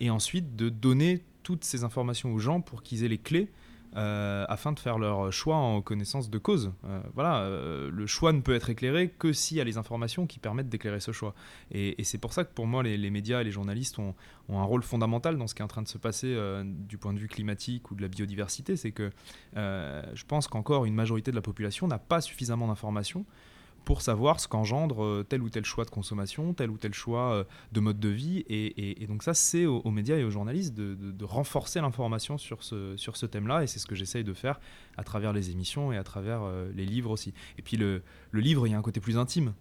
et 0.00 0.10
ensuite 0.10 0.56
de 0.56 0.68
donner 0.68 1.24
toutes 1.42 1.64
ces 1.64 1.84
informations 1.84 2.32
aux 2.32 2.38
gens 2.38 2.60
pour 2.60 2.82
qu'ils 2.82 3.04
aient 3.04 3.08
les 3.08 3.18
clés 3.18 3.50
euh, 3.96 4.44
afin 4.48 4.72
de 4.72 4.80
faire 4.80 4.98
leur 4.98 5.32
choix 5.32 5.56
en 5.56 5.80
connaissance 5.80 6.28
de 6.28 6.38
cause. 6.38 6.72
Euh, 6.84 7.00
voilà, 7.14 7.42
euh, 7.42 7.90
le 7.92 8.06
choix 8.06 8.32
ne 8.32 8.40
peut 8.40 8.54
être 8.54 8.68
éclairé 8.68 9.08
que 9.08 9.32
s'il 9.32 9.56
y 9.56 9.60
a 9.60 9.64
les 9.64 9.78
informations 9.78 10.26
qui 10.26 10.40
permettent 10.40 10.68
d'éclairer 10.68 10.98
ce 10.98 11.12
choix. 11.12 11.34
Et, 11.70 12.02
c'est 12.02 12.18
pour 12.18 12.32
ça 12.32 12.44
que 12.44 12.52
pour 12.52 12.66
moi, 12.66 12.82
les, 12.82 13.10
médias 13.10 13.40
et 13.40 13.44
les 13.44 13.52
journalistes 13.52 13.98
ont, 13.98 14.14
ont, 14.48 14.58
un 14.58 14.64
rôle 14.64 14.82
fondamental 14.82 15.38
dans 15.38 15.46
ce 15.46 15.54
qui 15.54 15.62
est 15.62 15.64
en 15.64 15.68
train 15.68 15.82
de 15.82 15.88
se 15.88 15.98
passer 15.98 16.36
du 16.64 16.98
point 16.98 17.12
de 17.12 17.18
vue 17.18 17.28
climatique 17.28 17.90
ou 17.90 17.94
de 17.94 18.02
la 18.02 18.08
biodiversité. 18.08 18.76
C'est 18.76 18.92
que 18.92 19.10
je 19.54 20.24
pense 20.26 20.48
qu'encore 20.48 20.84
une 20.84 20.94
majorité 20.94 21.30
de 21.30 21.36
la 21.36 21.42
population 21.42 21.86
n'a 21.86 21.98
pas 21.98 22.20
suffisamment 22.20 22.66
d'informations 22.68 23.24
pour 23.84 24.02
savoir 24.02 24.40
ce 24.40 24.48
qu'engendre 24.48 25.04
euh, 25.04 25.26
tel 25.28 25.42
ou 25.42 25.50
tel 25.50 25.64
choix 25.64 25.84
de 25.84 25.90
consommation, 25.90 26.54
tel 26.54 26.70
ou 26.70 26.78
tel 26.78 26.94
choix 26.94 27.32
euh, 27.32 27.44
de 27.72 27.80
mode 27.80 28.00
de 28.00 28.08
vie. 28.08 28.44
Et, 28.48 29.06
donc 29.06 29.22
ça, 29.22 29.34
c'est 29.34 29.66
aux, 29.66 29.90
médias 29.90 30.16
et 30.16 30.24
aux 30.24 30.30
journalistes 30.30 30.74
de, 30.74 31.24
renforcer 31.24 31.80
l'information 31.80 32.38
sur 32.38 32.62
ce, 32.62 32.96
sur 32.96 33.16
ce 33.16 33.26
thème-là. 33.26 33.62
Et 33.62 33.66
c'est 33.66 33.78
ce 33.78 33.86
que 33.86 33.94
j'essaye 33.94 34.24
de 34.24 34.32
faire 34.32 34.60
à 34.96 35.04
travers 35.04 35.32
les 35.32 35.50
émissions 35.50 35.92
et 35.92 35.96
à 35.96 36.04
travers 36.04 36.42
euh, 36.42 36.70
les 36.74 36.86
livres 36.86 37.10
aussi. 37.10 37.32
Et 37.58 37.62
puis 37.62 37.76
le, 37.76 38.02
livre, 38.32 38.66
il 38.66 38.70
y 38.70 38.74
a 38.74 38.78
un 38.78 38.82
côté 38.82 39.00
plus 39.00 39.18
intime 39.18 39.54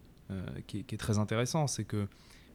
qui, 0.65 0.79
est, 0.79 0.97
très 0.97 1.19
intéressant. 1.19 1.67
C'est 1.67 1.83
que 1.83 2.07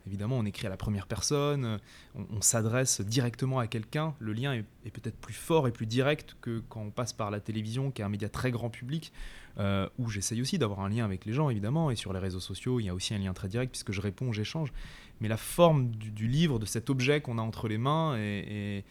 Évidemment, 0.07 0.39
on 0.39 0.45
écrit 0.45 0.67
à 0.67 0.71
la 0.71 0.77
première 0.77 1.07
personne, 1.07 1.79
on, 2.15 2.41
s'adresse 2.41 3.01
directement 3.01 3.59
à 3.59 3.67
quelqu'un. 3.67 4.15
Le 4.21 4.33
lien 4.33 4.55
est, 4.55 4.91
peut-être 4.91 5.19
plus 5.19 5.35
fort 5.35 5.69
et 5.69 5.73
plus 5.73 5.87
direct 5.87 6.37
que 6.41 6.63
quand 6.69 6.81
on 6.81 6.91
passe 6.91 7.13
par 7.13 7.31
la 7.31 7.41
télévision, 7.41 7.91
qui 7.91 8.03
est 8.03 8.05
un 8.05 8.09
média 8.09 8.29
très 8.29 8.51
grand 8.51 8.71
public. 8.71 9.13
Euh, 9.59 9.89
où 9.99 10.09
j'essaye 10.09 10.41
aussi 10.41 10.57
d'avoir 10.57 10.81
un 10.81 10.89
lien 10.89 11.05
avec 11.05 11.25
les 11.25 11.33
gens, 11.33 11.51
évidemment, 11.51 11.91
et 11.91 11.97
sur 11.97 12.13
les 12.13 12.21
réseaux 12.21 12.39
sociaux, 12.39 12.79
il 12.79 12.85
y 12.85 12.89
a 12.89 12.95
aussi 12.95 13.13
un 13.15 13.19
lien 13.19 13.33
très 13.33 13.49
direct, 13.49 13.73
puisque 13.73 13.91
je 13.91 14.01
réponds, 14.01 14.33
j'échange. 14.33 14.73
Mais 15.21 15.27
la 15.27 15.37
forme 15.37 15.91
du, 15.91 16.29
livre, 16.29 16.61
de 16.61 16.65
cet 16.65 16.91
objet 16.91 17.21
qu'on 17.21 17.39
a 17.39 17.43
entre 17.43 17.67
les 17.67 17.79
mains, 17.79 18.17
et, 18.17 18.85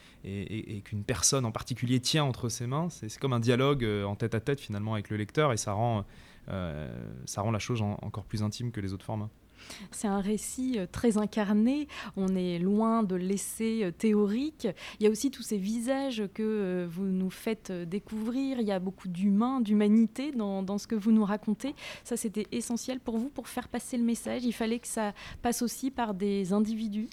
qu'une 0.83 1.04
personne 1.04 1.45
en 1.45 1.54
particulier 1.54 2.01
tient 2.01 2.25
entre 2.25 2.50
ses 2.50 2.68
mains, 2.68 2.89
c'est 2.89 3.18
comme 3.18 3.31
un 3.31 3.39
dialogue 3.39 3.86
euh, 3.86 4.04
en 4.04 4.15
tête 4.15 4.36
à 4.36 4.42
tête, 4.42 4.59
finalement, 4.59 4.95
avec 4.95 5.09
le 5.09 5.15
lecteur, 5.15 5.54
et 5.54 5.57
ça 5.57 5.71
rend, 5.71 6.04
euh, 6.49 6.92
ça 7.26 7.42
rend 7.42 7.52
la 7.52 7.59
chose 7.59 7.81
encore 7.81 8.26
plus 8.26 8.44
intime 8.44 8.71
que 8.71 8.81
les 8.81 8.92
autres 8.92 9.06
formats. 9.06 9.30
C'est 9.92 10.07
un 10.07 10.21
récit 10.21 10.76
euh, 10.78 10.86
très 10.92 11.18
incarné, 11.18 11.88
on 12.16 12.36
est 12.36 12.59
loin 12.59 13.04
de 13.04 13.16
l'essai 13.16 13.83
euh, 13.83 13.92
théorique. 13.92 14.68
Il 15.00 15.04
y 15.04 15.07
a 15.07 15.09
aussi 15.09 15.31
tous 15.31 15.44
ces 15.44 15.57
visages 15.57 16.24
que 16.33 16.44
euh, 16.44 16.88
vous 16.90 17.06
nous 17.06 17.30
faites 17.30 17.71
découvrir, 17.71 18.59
il 18.59 18.68
y 18.68 18.71
a 18.71 18.80
beaucoup 18.80 19.07
d'humain, 19.07 19.62
d'humanité 19.62 20.31
dans, 20.31 20.78
ce 20.78 20.88
que 20.88 20.95
vous 20.95 21.12
nous 21.12 21.26
racontez. 21.26 21.76
Ça, 22.04 22.18
c'était 22.18 22.47
essentiel 22.52 23.00
pour 23.00 23.18
vous 23.18 23.30
pour 23.30 23.47
faire 23.47 23.68
passer 23.68 23.97
le 23.97 24.04
message. 24.04 24.44
Il 24.44 24.54
fallait 24.54 24.80
que 24.80 24.88
ça 24.88 25.14
passe 25.42 25.62
aussi 25.62 25.92
par 25.92 26.14
des 26.14 26.54
individus. 26.54 27.07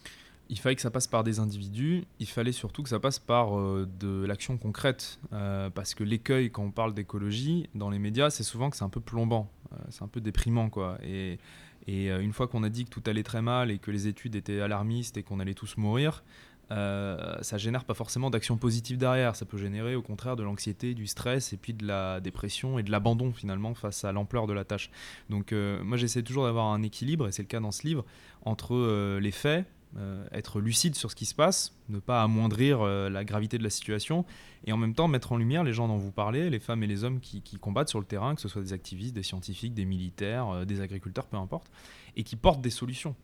Il 0.51 0.59
fallait 0.59 0.75
que 0.75 0.83
ça 0.83 0.91
passe 0.91 1.07
par 1.07 1.25
des 1.25 1.39
individus, 1.39 2.05
il 2.21 2.27
fallait 2.27 2.53
surtout 2.53 2.83
que 2.83 2.91
ça 2.91 3.01
passe 3.01 3.19
par 3.19 3.57
de 3.57 4.27
l'action 4.27 4.59
concrète, 4.59 5.19
parce 5.31 5.95
que 5.95 6.05
l'écueil 6.05 6.51
quand 6.51 6.65
on 6.65 6.71
parle 6.71 6.93
d'écologie 6.93 7.71
dans 7.75 7.89
les 7.89 7.99
médias, 7.99 8.29
c'est 8.29 8.43
souvent 8.43 8.69
que 8.69 8.77
c'est 8.77 8.85
un 8.85 8.91
peu 8.91 9.01
plombant, 9.01 9.51
c'est 9.89 10.03
un 10.03 10.09
peu 10.09 10.21
déprimant 10.21 10.69
quoi. 10.69 10.99
Et 11.03 11.39
et 11.87 12.11
euh, 12.11 12.21
une 12.21 12.33
fois 12.33 12.49
qu'on 12.49 12.63
a 12.63 12.69
dit 12.69 12.85
que 12.85 12.91
tout 12.91 13.03
allait 13.07 13.23
très 13.23 13.43
mal 13.43 13.71
et 13.71 13.79
que 13.79 13.91
les 13.91 14.07
études 14.07 14.35
étaient 14.37 14.61
alarmistes 14.61 15.17
et 15.17 15.23
qu'on 15.23 15.41
allait 15.41 15.55
tous 15.55 15.77
mourir, 15.77 16.25
euh, 16.71 17.37
ça 17.43 17.59
génère 17.59 17.85
pas 17.85 17.93
forcément 17.93 18.31
d'action 18.31 18.57
positive 18.57 18.97
derrière. 18.97 19.37
Ça 19.37 19.45
peut 19.45 19.59
générer 19.59 19.95
au 19.95 20.03
contraire 20.03 20.37
de 20.37 20.43
l'anxiété, 20.43 20.95
du 20.95 21.07
stress 21.07 21.53
et 21.53 21.57
puis 21.57 21.75
de 21.75 21.87
la 21.87 22.21
dépression 22.21 22.79
et 22.79 22.83
de 22.83 22.91
l'abandon 22.91 23.33
finalement 23.33 23.75
face 23.75 24.05
à 24.05 24.13
l'ampleur 24.13 24.47
de 24.47 24.55
la 24.55 24.65
tâche. 24.65 24.91
Donc 25.29 25.53
euh, 25.53 25.83
moi 25.85 25.97
j'essaie 25.97 26.23
toujours 26.23 26.45
d'avoir 26.45 26.67
un 26.67 26.83
équilibre, 26.83 27.29
et 27.29 27.33
c'est 27.33 27.43
le 27.43 27.49
cas 27.49 27.61
dans 27.61 27.73
ce 27.73 27.87
livre, 27.87 28.05
entre 28.47 29.19
les 29.19 29.31
faits, 29.31 29.67
euh, 29.97 30.27
être 30.33 30.61
lucide 30.61 30.97
sur 30.97 31.09
ce 31.11 31.15
qui 31.15 31.25
se 31.25 31.37
passe, 31.37 31.73
ne 31.89 32.01
pas 32.01 32.21
amoindrir 32.23 32.81
euh, 32.81 33.09
la 33.09 33.25
gravité 33.25 33.59
de 33.59 33.63
la 33.63 33.71
situation, 33.71 34.25
et 34.65 34.73
en 34.73 34.77
même 34.77 34.93
temps 34.93 35.07
mettre 35.07 35.31
en 35.31 35.37
lumière 35.37 35.63
les 35.63 35.73
gens 35.73 35.87
dont 35.87 35.99
vous 35.99 36.11
parlez, 36.11 36.51
les 36.51 36.59
femmes 36.59 36.83
et 36.83 36.89
les 36.89 37.05
hommes 37.05 37.21
qui, 37.21 37.43
combattent 37.61 37.91
sur 37.91 38.01
le 38.01 38.05
terrain, 38.05 38.35
que 38.35 38.41
ce 38.41 38.49
soit 38.49 38.63
des 38.63 38.73
activistes, 38.73 39.15
des 39.15 39.23
scientifiques, 39.23 39.73
des 39.73 39.85
militaires, 39.85 40.49
euh, 40.49 40.65
des 40.65 40.81
agriculteurs, 40.81 41.27
peu 41.27 41.37
importe, 41.37 41.71
et 42.17 42.25
qui 42.25 42.35
portent 42.35 42.61
des 42.61 42.71
solutions. 42.71 43.15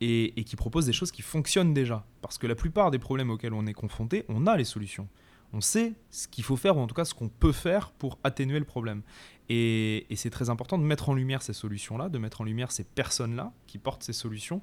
Et, 0.00 0.44
qui 0.44 0.56
proposent 0.56 0.86
des 0.86 0.92
choses 0.92 1.12
qui 1.12 1.22
fonctionnent 1.22 1.72
déjà. 1.72 2.04
Parce 2.20 2.36
que 2.36 2.46
la 2.46 2.54
plupart 2.54 2.90
des 2.90 2.98
problèmes 2.98 3.30
auxquels 3.30 3.54
on 3.54 3.66
est 3.66 3.72
confronté, 3.72 4.24
on 4.28 4.46
a 4.46 4.56
les 4.56 4.64
solutions. 4.64 5.08
On 5.54 5.62
sait 5.62 5.94
ce 6.10 6.26
qu'il 6.28 6.44
faut 6.44 6.56
faire, 6.56 6.76
ou 6.76 6.80
en 6.80 6.86
tout 6.86 6.94
cas 6.94 7.06
ce 7.06 7.14
qu'on 7.14 7.28
peut 7.28 7.52
faire 7.52 7.90
pour 7.92 8.18
atténuer 8.22 8.58
le 8.58 8.66
problème. 8.66 9.02
Et, 9.48 10.04
et 10.10 10.16
c'est 10.16 10.30
très 10.30 10.50
important 10.50 10.78
de 10.78 10.82
mettre 10.82 11.08
en 11.08 11.14
lumière 11.14 11.42
ces 11.42 11.52
solutions-là, 11.52 12.08
de 12.08 12.18
mettre 12.18 12.40
en 12.40 12.44
lumière 12.44 12.72
ces 12.72 12.84
personnes-là 12.84 13.52
qui 13.66 13.78
portent 13.78 14.02
ces 14.02 14.12
solutions, 14.12 14.60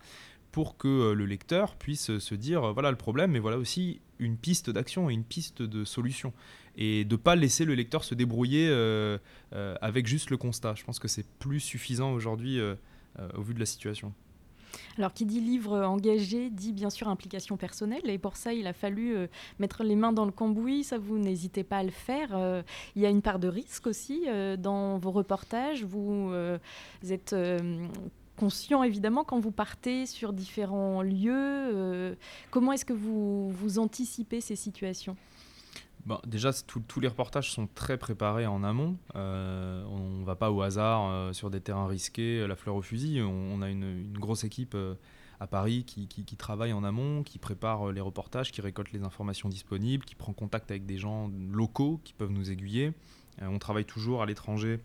pour 0.52 0.78
que 0.78 1.14
le 1.14 1.26
lecteur 1.26 1.76
puisse 1.76 2.18
se 2.18 2.36
dire 2.36 2.74
voilà 2.74 2.92
le 2.92 2.98
problème, 2.98 3.32
mais 3.32 3.40
voilà 3.40 3.58
aussi 3.58 4.02
une 4.20 4.38
piste 4.38 4.70
d'action 4.70 5.10
et 5.10 5.14
une 5.14 5.24
piste 5.24 5.62
de 5.62 5.86
solution. 5.86 6.34
Et 6.78 7.04
de 7.04 7.16
ne 7.16 7.18
pas 7.18 7.36
laisser 7.36 7.66
le 7.66 7.74
lecteur 7.74 8.04
se 8.04 8.16
débrouiller 8.16 8.70
avec 9.82 10.08
juste 10.08 10.30
le 10.30 10.38
constat. 10.38 10.76
Je 10.76 10.84
pense 10.84 11.00
que 11.00 11.08
c'est 11.08 11.28
plus 11.40 11.60
suffisant 11.60 12.14
aujourd'hui 12.14 12.60
au 13.34 13.42
vu 13.42 13.54
de 13.54 13.60
la 13.60 13.66
situation. 13.66 14.14
Alors, 14.98 15.14
qui 15.14 15.26
dit 15.26 15.40
livre 15.40 15.80
engagé 15.80 16.50
dit 16.50 16.74
bien 16.74 16.90
sûr 16.90 17.08
implication 17.08 17.58
personnelle. 17.58 18.10
Et 18.10 18.18
pour 18.18 18.38
ça, 18.38 18.54
il 18.54 18.68
a 18.68 18.74
fallu 18.74 19.16
euh, 19.16 19.28
mettre 19.60 19.84
les 19.84 19.96
mains 19.96 20.14
dans 20.14 20.26
le 20.26 20.32
cambouis. 20.32 20.84
Ça, 20.84 20.98
vous 20.98 21.18
n'hésitez 21.18 21.64
pas 21.64 21.78
à 21.78 21.84
le 21.84 21.92
faire. 21.92 22.30
Euh, 22.34 22.62
il 22.96 23.02
y 23.02 23.06
a 23.06 23.10
une 23.10 23.22
part 23.22 23.40
de 23.40 23.48
risque 23.48 23.88
aussi 23.88 24.24
euh, 24.28 24.58
dans 24.58 24.98
vos 24.98 25.12
reportages. 25.12 25.84
Vous, 25.84 26.32
êtes 27.10 27.36
conscient 28.42 28.82
évidemment 28.82 29.24
quand 29.24 29.40
vous 29.40 29.52
partez 29.52 30.08
sur 30.08 30.34
différents 30.34 31.04
lieux. 31.04 32.18
comment 32.50 32.72
est-ce 32.72 32.86
que 32.86 32.94
vous, 32.94 33.52
vous 33.52 33.78
anticipez 33.78 34.42
ces 34.42 34.56
situations? 34.56 35.16
Déjà, 36.26 36.52
tous 36.88 37.00
les 37.00 37.08
reportages 37.08 37.52
sont 37.52 37.68
très 37.68 37.98
préparés 37.98 38.48
en 38.48 38.64
amont. 38.64 38.98
Euh, 39.16 39.84
on 39.86 40.20
ne 40.20 40.26
va 40.26 40.36
pas 40.36 40.52
au 40.52 40.62
hasard 40.62 41.10
euh, 41.10 41.34
sur 41.34 41.50
des 41.50 41.62
terrains 41.62 41.88
risqués, 41.88 42.46
la 42.48 42.56
fleur 42.56 42.76
au 42.76 42.82
fusil. 42.82 43.22
On, 43.22 43.62
a 43.62 43.70
une, 43.70 44.12
grosse 44.14 44.44
équipe 44.44 44.74
euh, 44.74 44.96
à 45.40 45.48
Paris 45.48 45.84
qui, 45.86 46.08
travaille 46.38 46.74
en 46.74 46.84
amont, 46.84 47.24
qui 47.24 47.38
prépare 47.38 47.92
les 47.92 48.02
reportages, 48.02 48.52
qui 48.52 48.62
récolte 48.62 48.92
les 48.94 49.04
informations 49.04 49.48
disponibles, 49.48 50.04
qui 50.04 50.16
prend 50.16 50.34
contact 50.34 50.72
avec 50.72 50.86
des 50.86 50.98
gens 50.98 51.30
locaux 51.52 52.00
qui 52.04 52.14
peuvent 52.14 52.32
nous 52.32 52.50
aiguiller. 52.50 52.94
on 53.40 53.60
travaille 53.60 53.86
toujours 53.86 54.24
à 54.24 54.26
l'étranger, 54.26 54.80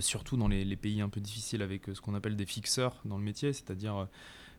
surtout 0.00 0.36
dans 0.36 0.48
les, 0.48 0.76
pays 0.76 1.00
un 1.00 1.08
peu 1.08 1.20
difficiles 1.20 1.62
avec 1.62 1.86
ce 1.92 2.00
qu'on 2.00 2.14
appelle 2.14 2.36
des 2.36 2.46
fixeurs 2.46 3.00
dans 3.04 3.18
le 3.18 3.24
métier, 3.24 3.52
c'est-à-dire 3.52 4.08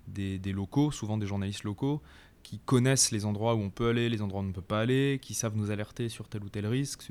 des, 0.07 0.53
locaux, 0.53 0.91
souvent 0.91 1.17
des 1.17 1.27
journalistes 1.27 1.63
locaux, 1.63 2.01
qui 2.43 2.59
connaissent 2.59 3.11
les 3.11 3.25
endroits 3.25 3.55
où 3.55 3.59
on 3.59 3.69
peut 3.69 3.89
aller, 3.89 4.07
les 4.07 4.21
endroits 4.21 4.39
où 4.39 4.43
on 4.45 4.47
ne 4.47 4.53
peut 4.53 4.61
pas 4.61 4.79
aller, 4.79 5.19
qui 5.21 5.33
savent 5.33 5.57
nous 5.57 5.69
alerter 5.69 6.07
sur 6.07 6.29
tel 6.29 6.43
ou 6.43 6.49
tel 6.49 6.65
risque, 6.65 7.01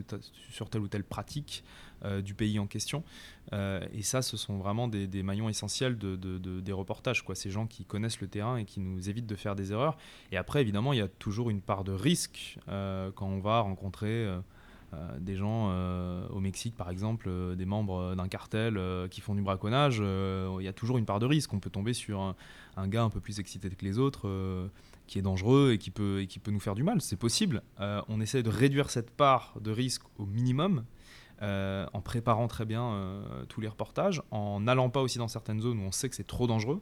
sur 0.50 0.70
telle 0.70 0.80
ou 0.80 0.88
telle 0.88 1.04
pratique 1.04 1.62
euh, 2.04 2.22
du 2.22 2.32
pays 2.32 2.58
en 2.58 2.66
question. 2.66 3.04
Euh, 3.52 3.86
et 3.92 4.02
ça, 4.02 4.22
ce 4.22 4.38
sont 4.38 4.56
vraiment 4.56 4.88
des, 4.88 5.22
maillons 5.22 5.50
essentiels 5.50 5.98
de, 5.98 6.16
des 6.38 6.72
reportages. 6.72 7.22
Ces 7.34 7.50
gens 7.50 7.66
qui 7.66 7.84
connaissent 7.84 8.20
le 8.20 8.28
terrain 8.28 8.56
et 8.56 8.64
qui 8.64 8.80
nous 8.80 9.10
évitent 9.10 9.26
de 9.26 9.34
faire 9.34 9.56
des 9.56 9.72
erreurs. 9.72 9.98
Et 10.32 10.38
après, 10.38 10.62
évidemment, 10.62 10.94
il 10.94 11.00
y 11.00 11.02
a 11.02 11.08
toujours 11.08 11.50
une 11.50 11.60
part 11.60 11.84
de 11.84 11.92
risque 11.92 12.58
euh, 12.68 13.10
quand 13.14 13.26
on 13.26 13.40
va 13.40 13.60
rencontrer... 13.60 14.26
des 15.20 15.36
gens 15.36 15.70
au 16.30 16.40
Mexique, 16.40 16.76
par 16.76 16.90
exemple, 16.90 17.28
des 17.56 17.66
membres 17.66 18.14
d'un 18.14 18.28
cartel 18.28 18.80
qui 19.10 19.20
font 19.20 19.34
du 19.34 19.42
braconnage, 19.42 19.98
il 19.98 20.64
y 20.64 20.68
a 20.68 20.72
toujours 20.72 20.98
une 20.98 21.04
part 21.04 21.18
de 21.18 21.26
risque. 21.26 21.52
On 21.52 21.58
peut 21.58 21.70
tomber 21.70 21.92
sur 21.92 22.20
un, 22.20 22.36
un 22.76 22.88
gars 22.88 23.02
un 23.02 23.10
peu 23.10 23.20
plus 23.20 23.38
excité 23.40 23.68
que 23.68 23.84
les 23.84 23.98
autres 23.98 24.70
qui 25.06 25.18
est 25.18 25.22
dangereux 25.22 25.72
et 25.72 25.78
qui 25.78 25.90
peut, 25.90 26.20
et 26.20 26.26
qui 26.26 26.38
peut 26.38 26.50
nous 26.50 26.60
faire 26.60 26.74
du 26.74 26.82
mal. 26.82 27.00
C'est 27.00 27.16
possible. 27.16 27.62
Euh, 27.80 28.02
on 28.08 28.20
essaie 28.20 28.42
de 28.42 28.50
réduire 28.50 28.90
cette 28.90 29.10
part 29.10 29.54
de 29.60 29.70
risque 29.70 30.02
au 30.18 30.26
minimum 30.26 30.84
euh, 31.42 31.86
en 31.92 32.00
préparant 32.00 32.48
très 32.48 32.64
bien 32.64 32.84
euh, 32.84 33.44
tous 33.48 33.60
les 33.60 33.68
reportages, 33.68 34.22
en 34.30 34.60
n'allant 34.60 34.90
pas 34.90 35.00
aussi 35.02 35.18
dans 35.18 35.28
certaines 35.28 35.60
zones 35.60 35.78
où 35.78 35.82
on 35.82 35.92
sait 35.92 36.08
que 36.08 36.16
c'est 36.16 36.26
trop 36.26 36.46
dangereux. 36.46 36.80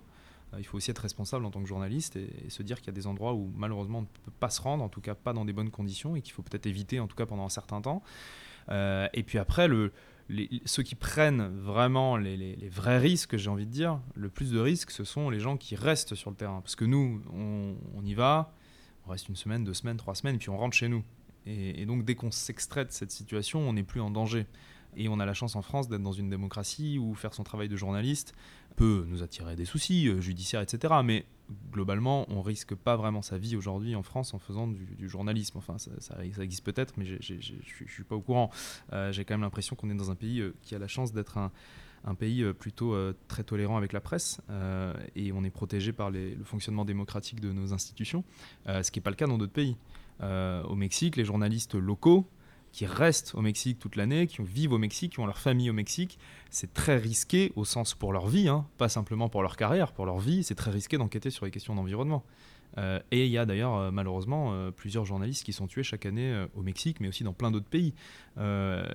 Il 0.59 0.65
faut 0.65 0.77
aussi 0.77 0.91
être 0.91 1.01
responsable 1.01 1.45
en 1.45 1.51
tant 1.51 1.61
que 1.61 1.69
journaliste 1.69 2.17
et, 2.17 2.29
se 2.49 2.63
dire 2.63 2.79
qu'il 2.79 2.89
y 2.89 2.91
a 2.91 2.95
des 2.95 3.07
endroits 3.07 3.35
où 3.35 3.53
malheureusement 3.57 3.99
on 3.99 4.03
ne 4.03 4.07
peut 4.07 4.33
pas 4.39 4.51
se 4.51 4.61
rendre, 4.61 4.85
en 4.85 4.89
tout 4.89 5.01
cas 5.01 5.15
pas 5.15 5.33
dans 5.33 5.45
des 5.45 5.53
bonnes 5.53 5.71
conditions 5.71 6.17
et 6.17 6.23
qu'il 6.23 6.33
faut 6.33 6.43
peut-être 6.43 6.67
éviter 6.67 7.01
en 7.01 7.07
tout 7.07 7.17
cas 7.17 7.27
pendant 7.27 7.45
un 7.45 7.51
certain 7.51 7.81
temps. 7.81 8.03
et 8.71 9.23
puis 9.27 9.39
après, 9.39 9.69
ceux 10.65 10.83
qui 10.83 10.95
prennent 10.95 11.49
vraiment 11.61 12.17
les, 12.17 12.69
vrais 12.71 12.99
risques, 12.99 13.37
j'ai 13.37 13.51
envie 13.51 13.67
de 13.67 13.71
dire, 13.71 14.01
le 14.15 14.29
plus 14.29 14.51
de 14.51 14.59
risques, 14.59 14.91
ce 14.91 15.05
sont 15.05 15.31
les 15.31 15.41
gens 15.41 15.57
qui 15.57 15.77
restent 15.77 16.15
sur 16.15 16.31
le 16.31 16.37
terrain. 16.37 16.61
Parce 16.61 16.77
que 16.77 16.85
nous, 16.85 17.21
on, 17.33 18.05
y 18.05 18.15
va, 18.15 18.55
on 19.07 19.11
reste 19.11 19.29
une 19.29 19.37
semaine, 19.37 19.65
deux 19.65 19.75
semaines, 19.75 19.97
trois 19.97 20.15
semaines, 20.15 20.39
puis 20.39 20.51
on 20.51 20.57
rentre 20.57 20.77
chez 20.77 20.89
nous. 20.89 21.05
Et, 21.47 21.85
donc 21.85 22.05
dès 22.05 22.15
qu'on 22.15 22.31
s'extrait 22.31 22.85
de 22.85 22.93
cette 22.93 23.11
situation, 23.11 23.61
on 23.61 23.75
n'est 23.75 23.83
plus 23.83 24.01
en 24.01 24.11
danger. 24.11 24.47
Et 24.97 25.09
on 25.09 25.21
a 25.21 25.27
la 25.27 25.35
chance 25.35 25.57
en 25.57 25.63
France 25.63 25.89
d'être 25.89 26.03
dans 26.03 26.13
une 26.13 26.31
démocratie 26.31 26.99
où 26.99 27.15
faire 27.15 27.35
son 27.35 27.45
travail 27.45 27.69
de 27.69 27.77
journaliste 27.77 28.35
peut 28.77 29.05
nous 29.09 29.23
attirer 29.23 29.57
des 29.57 29.65
soucis 29.65 30.09
euh, 30.09 30.21
judiciaires, 30.21 30.61
etc. 30.61 30.95
Mais 31.05 31.25
globalement, 31.73 32.27
on 32.31 32.43
risque 32.43 32.75
pas 32.75 32.97
vraiment 32.97 33.23
sa 33.23 33.39
vie 33.39 33.57
aujourd'hui 33.57 33.95
en 33.95 34.03
France 34.03 34.35
en 34.35 34.39
faisant 34.39 34.67
du, 34.67 35.09
journalisme. 35.09 35.59
Enfin, 35.59 35.77
ça, 35.79 36.25
existe 36.25 36.65
peut-être, 36.65 36.95
mais 36.97 37.05
je 37.05 37.19
suis 37.21 38.05
pas 38.05 38.17
au 38.17 38.21
courant. 38.21 38.51
Euh, 38.93 39.13
j'ai 39.13 39.25
quand 39.25 39.35
même 39.35 39.43
l'impression 39.43 39.77
qu'on 39.77 39.91
est 39.91 39.95
dans 39.95 40.11
un 40.11 40.15
pays 40.15 40.41
euh, 40.41 40.55
qui 40.63 40.75
a 40.75 40.79
la 40.79 40.89
chance 40.89 41.13
d'être 41.13 41.39
un, 41.39 41.51
pays 42.19 42.45
plutôt 42.53 42.95
très 43.29 43.45
tolérant 43.45 43.79
avec 43.79 43.95
la 43.95 44.01
presse 44.03 44.39
et 45.17 45.33
on 45.33 45.43
est 45.43 45.51
protégé 45.51 45.95
par 45.95 46.11
le 46.11 46.37
fonctionnement 46.45 46.85
démocratique 46.85 47.41
de 47.41 47.51
nos 47.51 47.73
institutions, 47.73 48.25
ce 48.67 48.91
qui 48.91 48.99
n'est 48.99 49.03
pas 49.03 49.09
le 49.09 49.17
cas 49.17 49.27
dans 49.27 49.39
d'autres 49.39 49.55
pays. 49.55 49.75
au 50.21 50.75
Mexique, 50.75 51.17
les 51.17 51.25
journalistes 51.25 51.77
locaux 51.77 52.29
qui 52.75 52.87
restent 52.87 53.37
au 53.37 53.41
Mexique 53.41 53.79
toute 53.79 53.95
l'année, 53.95 54.27
qui 54.27 54.43
vivent 54.43 54.73
au 54.73 54.79
Mexique, 54.79 55.13
qui 55.13 55.21
ont 55.21 55.27
leur 55.27 55.39
famille 55.39 55.71
au 55.71 55.73
Mexique. 55.73 56.19
C'est 56.51 56.75
très 56.75 56.97
risqué 56.97 57.53
au 57.55 57.65
sens 57.65 57.95
pour 57.95 58.13
leur 58.13 58.27
vie, 58.27 58.49
hein, 58.49 58.67
pas 58.79 58.89
simplement 58.89 59.29
pour 59.29 59.43
leur 59.43 59.57
carrière, 59.57 59.93
pour 59.93 60.07
leur 60.07 60.19
vie. 60.19 60.43
C'est 60.43 60.57
très 60.57 60.73
risqué 60.73 60.99
d'enquêter 60.99 61.31
sur 61.31 61.45
les 61.45 61.53
questions 61.53 61.77
d'environnement. 61.77 62.25
Euh, 62.77 62.99
et 63.13 63.27
il 63.27 63.31
y 63.31 63.39
a 63.39 63.47
d'ailleurs 63.47 63.77
euh, 63.77 63.91
malheureusement 63.93 64.53
euh, 64.53 64.73
plusieurs 64.73 65.05
journalistes 65.05 65.45
qui 65.45 65.53
sont 65.53 65.69
tués 65.69 65.85
chaque 65.85 66.05
année 66.05 66.47
au 66.57 66.63
Mexique, 66.63 66.99
mais 66.99 67.07
aussi 67.07 67.23
dans 67.23 67.33
plein 67.33 67.53
d'autres 67.53 67.69
pays. 67.69 67.95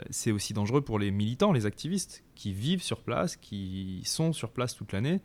c'est 0.10 0.34
aussi 0.34 0.54
dangereux 0.54 0.82
pour 0.82 1.00
les 1.00 1.10
militants, 1.10 1.54
les 1.54 1.66
activistes, 1.66 2.26
qui 2.36 2.52
vivent 2.52 2.84
sur 2.84 3.00
place, 3.00 3.38
qui 3.38 4.02
sont 4.04 4.34
sur 4.34 4.52
place 4.52 4.76
toute 4.76 4.92
l'année, 4.92 5.22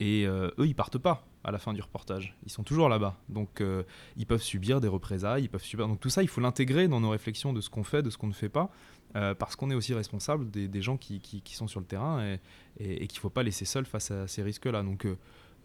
et 0.00 0.24
eux, 0.26 0.66
ils 0.66 0.74
partent 0.74 0.98
pas 0.98 1.28
à 1.44 1.50
la 1.50 1.58
fin 1.58 1.72
du 1.72 1.80
reportage. 1.80 2.34
Ils 2.44 2.50
sont 2.50 2.62
toujours 2.62 2.88
là-bas. 2.88 3.16
Donc 3.28 3.60
euh, 3.60 3.82
ils 4.16 4.26
peuvent 4.26 4.42
subir 4.42 4.80
des 4.80 4.88
représailles, 4.88 5.44
ils 5.44 5.48
peuvent 5.48 5.62
subir... 5.62 5.86
Donc 5.86 6.00
tout 6.00 6.08
ça, 6.08 6.22
il 6.22 6.28
faut 6.28 6.40
l'intégrer 6.40 6.88
dans 6.88 7.00
nos 7.00 7.10
réflexions 7.10 7.52
de 7.52 7.60
ce 7.60 7.70
qu'on 7.70 7.84
fait, 7.84 8.02
de 8.02 8.10
ce 8.10 8.16
qu'on 8.16 8.26
ne 8.26 8.32
fait 8.32 8.48
pas, 8.48 8.70
euh, 9.16 9.34
parce 9.34 9.54
qu'on 9.54 9.70
est 9.70 9.74
aussi 9.74 9.94
responsable 9.94 10.50
des, 10.50 10.82
gens 10.82 10.96
qui, 10.96 11.42
sont 11.52 11.68
sur 11.68 11.80
le 11.80 11.86
terrain 11.86 12.24
et, 12.24 12.40
et, 12.78 13.06
qu'il 13.06 13.18
ne 13.18 13.20
faut 13.20 13.30
pas 13.30 13.42
laisser 13.42 13.66
seuls 13.66 13.86
face 13.86 14.10
à 14.10 14.26
ces 14.26 14.42
risques-là. 14.42 14.82
Donc 14.82 15.04
euh, 15.04 15.16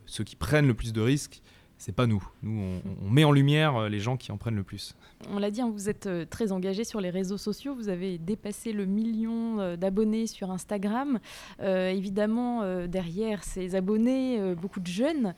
ceux 0.05 0.23
qui 0.23 0.35
prennent 0.35 0.67
le 0.67 0.73
plus 0.73 0.91
de 0.93 1.01
risques, 1.01 1.41
c'est 1.79 1.95
pas 1.95 2.05
nous. 2.05 2.23
Nous, 2.43 2.79
on, 3.03 3.09
met 3.09 3.23
en 3.23 3.31
lumière 3.31 3.89
les 3.89 3.99
gens 3.99 4.15
qui 4.15 4.31
en 4.31 4.37
prennent 4.37 4.55
le 4.55 4.63
plus. 4.63 4.95
On 5.31 5.39
l'a 5.39 5.49
dit, 5.49 5.61
hein, 5.61 5.71
vous 5.73 5.89
êtes 5.89 6.07
très 6.29 6.51
engagé 6.51 6.83
sur 6.83 7.01
les 7.01 7.09
réseaux 7.09 7.37
sociaux. 7.37 7.73
Vous 7.73 7.89
avez 7.89 8.19
dépassé 8.19 8.71
le 8.71 8.85
million 8.85 9.75
d'abonnés 9.75 10.27
sur 10.27 10.51
Instagram. 10.51 11.19
évidemment, 11.59 12.85
derrière 12.87 13.43
ces 13.43 13.75
abonnés, 13.75 14.53
beaucoup 14.55 14.79
de 14.79 14.87
jeunes 14.87 15.33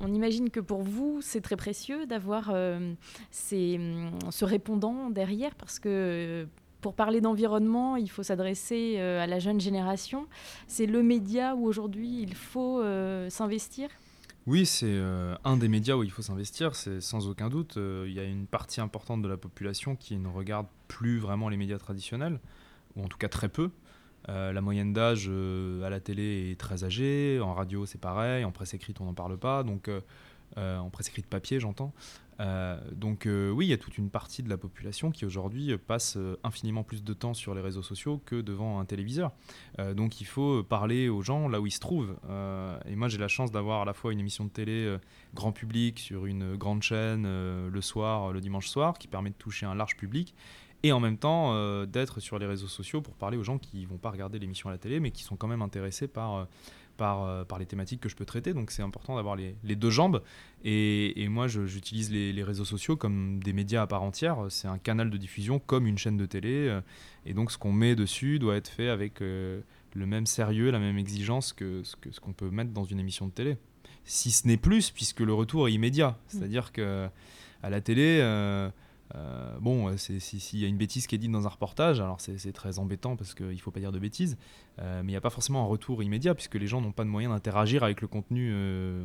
on 0.00 0.12
imagine 0.14 0.50
que 0.50 0.60
pour 0.60 0.82
vous, 0.82 1.20
c'est 1.22 1.40
très 1.40 1.56
précieux 1.56 2.06
d'avoir 2.06 2.50
euh, 2.52 2.94
ce 3.30 4.44
répondant 4.44 5.10
derrière 5.10 5.54
parce 5.54 5.78
que 5.78 5.88
euh, 5.88 6.46
pour 6.80 6.94
parler 6.94 7.20
d'environnement, 7.20 7.96
il 7.96 8.08
faut 8.08 8.22
s'adresser 8.22 8.96
euh, 8.98 9.22
à 9.22 9.26
la 9.26 9.40
jeune 9.40 9.60
génération. 9.60 10.26
C'est 10.68 10.86
le 10.86 11.02
média 11.02 11.56
où 11.56 11.66
aujourd'hui 11.66 12.22
il 12.22 12.34
faut 12.34 12.82
s'investir 13.28 13.88
oui, 14.48 14.66
c'est 14.66 15.00
un 15.44 15.56
des 15.56 15.68
médias 15.68 15.94
où 15.94 16.02
il 16.02 16.10
faut 16.10 16.22
s'investir, 16.22 16.74
c'est 16.74 17.00
sans 17.00 17.28
aucun 17.28 17.48
doute. 17.48 17.76
Il 17.76 18.12
y 18.12 18.18
a 18.18 18.24
une 18.24 18.46
partie 18.46 18.80
importante 18.80 19.22
de 19.22 19.28
la 19.28 19.36
population 19.36 19.94
qui 19.94 20.16
ne 20.16 20.28
regarde 20.28 20.66
plus 20.88 21.18
vraiment 21.18 21.48
les 21.48 21.56
médias 21.56 21.78
traditionnels, 21.78 22.40
ou 22.96 23.04
en 23.04 23.08
tout 23.08 23.18
cas 23.18 23.28
très 23.28 23.48
peu. 23.48 23.70
Euh, 24.28 24.52
la 24.52 24.60
moyenne 24.60 24.92
d'âge 24.92 25.26
euh, 25.30 25.82
à 25.84 25.90
la 25.90 26.00
télé 26.00 26.50
est 26.50 26.60
très 26.60 26.84
âgée, 26.84 27.40
en 27.40 27.54
radio 27.54 27.86
c'est 27.86 28.00
pareil, 28.00 28.44
en 28.44 28.52
presse 28.52 28.74
écrite 28.74 29.00
on 29.00 29.04
n'en 29.04 29.14
parle 29.14 29.38
pas, 29.38 29.62
donc 29.62 29.88
euh, 29.88 30.00
en 30.56 30.90
presse 30.90 31.08
écrite 31.08 31.26
papier 31.26 31.60
j'entends. 31.60 31.92
donc 32.92 33.26
oui, 33.26 33.66
il 33.66 33.68
y 33.68 33.72
a 33.72 33.78
toute 33.78 33.98
une 33.98 34.10
partie 34.10 34.42
de 34.42 34.48
la 34.48 34.56
population 34.56 35.10
qui 35.10 35.24
aujourd'hui 35.24 35.76
passe 35.78 36.18
infiniment 36.42 36.82
plus 36.82 37.04
de 37.04 37.12
temps 37.12 37.34
sur 37.34 37.54
les 37.54 37.60
réseaux 37.60 37.82
sociaux 37.82 38.20
que 38.24 38.40
devant 38.40 38.80
un 38.80 38.84
téléviseur. 38.84 39.32
donc 39.94 40.20
il 40.20 40.26
faut 40.26 40.62
parler 40.62 41.08
aux 41.08 41.22
gens 41.22 41.48
là 41.48 41.60
où 41.60 41.66
ils 41.66 41.72
se 41.72 41.80
trouvent. 41.80 42.16
et 42.86 42.96
moi 42.96 43.08
j'ai 43.08 43.18
la 43.18 43.28
chance 43.28 43.52
d'avoir 43.52 43.82
à 43.82 43.84
la 43.84 43.92
fois 43.92 44.12
une 44.12 44.20
émission 44.20 44.44
de 44.44 44.50
télé 44.50 44.96
grand 45.34 45.52
public 45.52 45.98
sur 45.98 46.26
une 46.26 46.56
grande 46.56 46.82
chaîne 46.82 47.24
le 47.68 47.80
soir, 47.80 48.32
le 48.32 48.40
dimanche 48.40 48.68
soir, 48.68 48.98
qui 48.98 49.08
permet 49.08 49.30
de 49.30 49.36
toucher 49.36 49.66
un 49.66 49.74
large 49.74 49.96
public 49.96 50.34
et 50.82 50.92
en 50.92 51.00
même 51.00 51.18
temps 51.18 51.54
euh, 51.54 51.86
d'être 51.86 52.20
sur 52.20 52.38
les 52.38 52.46
réseaux 52.46 52.68
sociaux 52.68 53.00
pour 53.00 53.14
parler 53.14 53.36
aux 53.36 53.42
gens 53.42 53.58
qui 53.58 53.84
vont 53.86 53.98
pas 53.98 54.10
regarder 54.10 54.38
l'émission 54.38 54.68
à 54.68 54.72
la 54.72 54.78
télé, 54.78 55.00
mais 55.00 55.10
qui 55.10 55.22
sont 55.22 55.36
quand 55.36 55.48
même 55.48 55.62
intéressés 55.62 56.08
par, 56.08 56.34
euh, 56.36 56.44
par, 56.98 57.22
euh, 57.22 57.44
par 57.44 57.58
les 57.58 57.64
thématiques 57.64 58.00
que 58.00 58.10
je 58.10 58.16
peux 58.16 58.26
traiter. 58.26 58.52
Donc 58.52 58.70
c'est 58.70 58.82
important 58.82 59.16
d'avoir 59.16 59.36
les, 59.36 59.56
les, 59.64 59.76
deux 59.76 59.88
jambes. 59.88 60.22
Et, 60.64 61.22
et 61.22 61.28
moi, 61.28 61.46
j'utilise 61.48 62.12
les, 62.12 62.34
les, 62.34 62.42
réseaux 62.42 62.66
sociaux 62.66 62.96
comme 62.96 63.42
des 63.42 63.54
médias 63.54 63.80
à 63.80 63.86
part 63.86 64.02
entière. 64.02 64.46
C'est 64.50 64.68
un 64.68 64.76
canal 64.76 65.08
de 65.08 65.16
diffusion 65.16 65.58
comme 65.58 65.86
une 65.86 65.96
chaîne 65.96 66.18
de 66.18 66.26
télé. 66.26 66.78
et 67.24 67.32
donc 67.32 67.50
ce 67.50 67.56
qu'on 67.56 67.72
met 67.72 67.96
dessus 67.96 68.38
doit 68.38 68.56
être 68.56 68.68
fait 68.68 68.88
avec 68.88 69.20
le 69.20 69.62
même 69.94 70.26
sérieux, 70.26 70.70
la 70.70 70.78
même 70.78 70.98
exigence 70.98 71.54
que 71.54 71.82
ce 71.82 71.96
qu'on 71.96 72.12
ce 72.12 72.20
qu'on 72.20 72.32
peut 72.34 72.50
mettre 72.50 72.72
dans 72.72 72.84
une 72.84 73.00
émission 73.00 73.26
de 73.26 73.32
télé. 73.32 73.56
Si 74.04 74.30
ce 74.30 74.46
n'est 74.46 74.56
plus, 74.58 74.90
puisque 74.90 75.20
le 75.20 75.32
retour 75.32 75.68
est 75.68 75.72
immédiat. 75.72 76.10
Mmh. 76.10 76.16
C'est-à-dire 76.28 76.72
que 76.72 77.08
à 77.62 77.70
la 77.70 77.80
télé 77.80 78.20
bon, 79.60 79.96
s'il 79.96 80.58
y 80.58 80.64
a 80.64 80.68
une 80.68 80.76
bêtise 80.76 81.06
qui 81.06 81.14
est 81.14 81.18
dite 81.18 81.32
dans 81.32 81.46
un 81.46 81.50
reportage, 81.50 82.00
alors 82.00 82.20
c'est 82.20 82.52
très 82.52 82.78
embêtant 82.78 83.16
parce 83.16 83.34
qu'il 83.34 83.46
ne 83.46 83.56
faut 83.56 83.70
pas 83.70 83.80
dire 83.80 83.92
de 83.92 83.98
bêtises, 83.98 84.36
mais 84.78 85.00
il 85.02 85.06
n'y 85.06 85.16
a 85.16 85.20
pas 85.20 85.30
forcément 85.30 85.62
un 85.62 85.66
retour 85.66 86.02
immédiat 86.02 86.34
puisque 86.34 86.56
les 86.56 86.66
gens 86.66 86.80
n'ont 86.80 86.92
pas 86.92 87.04
de 87.04 87.08
moyen 87.08 87.30
d'interagir 87.30 87.82
avec 87.82 88.00
le 88.00 88.08
contenu 88.08 88.54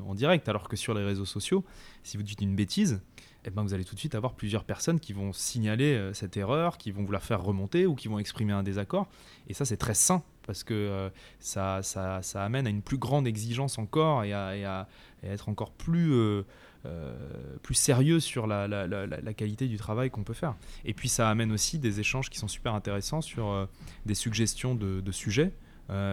en 0.05 0.15
direct. 0.15 0.49
Alors 0.49 0.67
que 0.67 0.75
sur 0.75 0.93
les 0.93 1.03
réseaux 1.03 1.25
sociaux, 1.25 1.63
si 2.03 2.17
vous 2.17 2.23
dites 2.23 2.41
une 2.41 2.55
bêtise, 2.55 3.01
eh 3.45 3.49
ben, 3.49 3.63
vous 3.63 3.73
allez 3.73 3.83
tout 3.83 3.95
de 3.95 3.99
suite 3.99 4.15
avoir 4.15 4.33
plusieurs 4.33 4.63
personnes 4.63 4.99
qui 4.99 5.13
vont 5.13 5.33
signaler 5.33 5.95
euh, 5.95 6.13
cette 6.13 6.37
erreur, 6.37 6.77
qui 6.77 6.91
vont 6.91 7.03
vous 7.03 7.11
la 7.11 7.19
faire 7.19 7.41
remonter 7.41 7.85
ou 7.85 7.95
qui 7.95 8.07
vont 8.07 8.19
exprimer 8.19 8.53
un 8.53 8.63
désaccord. 8.63 9.07
Et 9.47 9.53
ça, 9.53 9.65
c'est 9.65 9.77
très 9.77 9.93
sain 9.93 10.23
parce 10.45 10.63
que 10.63 10.73
euh, 10.73 11.09
ça, 11.39 11.81
ça, 11.83 12.21
ça, 12.21 12.43
amène 12.43 12.67
à 12.67 12.69
une 12.69 12.81
plus 12.81 12.97
grande 12.97 13.27
exigence 13.27 13.77
encore 13.77 14.23
et 14.23 14.33
à, 14.33 14.87
être 15.23 15.47
encore 15.47 15.71
plus, 15.71 16.13
euh, 16.13 16.43
plus 17.61 17.75
sérieux 17.75 18.19
sur 18.19 18.45
la, 18.45 18.67
la, 18.67 19.33
qualité 19.33 19.67
du 19.67 19.77
travail 19.77 20.09
qu'on 20.09 20.23
peut 20.23 20.33
faire. 20.33 20.55
Et 20.83 20.93
puis 20.93 21.07
ça 21.07 21.29
amène 21.29 21.51
aussi 21.51 21.79
des 21.79 22.01
échanges 22.01 22.29
qui 22.29 22.39
sont 22.39 22.49
super 22.49 22.75
intéressants 22.75 23.21
sur 23.21 23.69
des 24.05 24.15
suggestions 24.15 24.75
de, 24.75 24.99
de 24.99 25.11
sujets, 25.13 25.53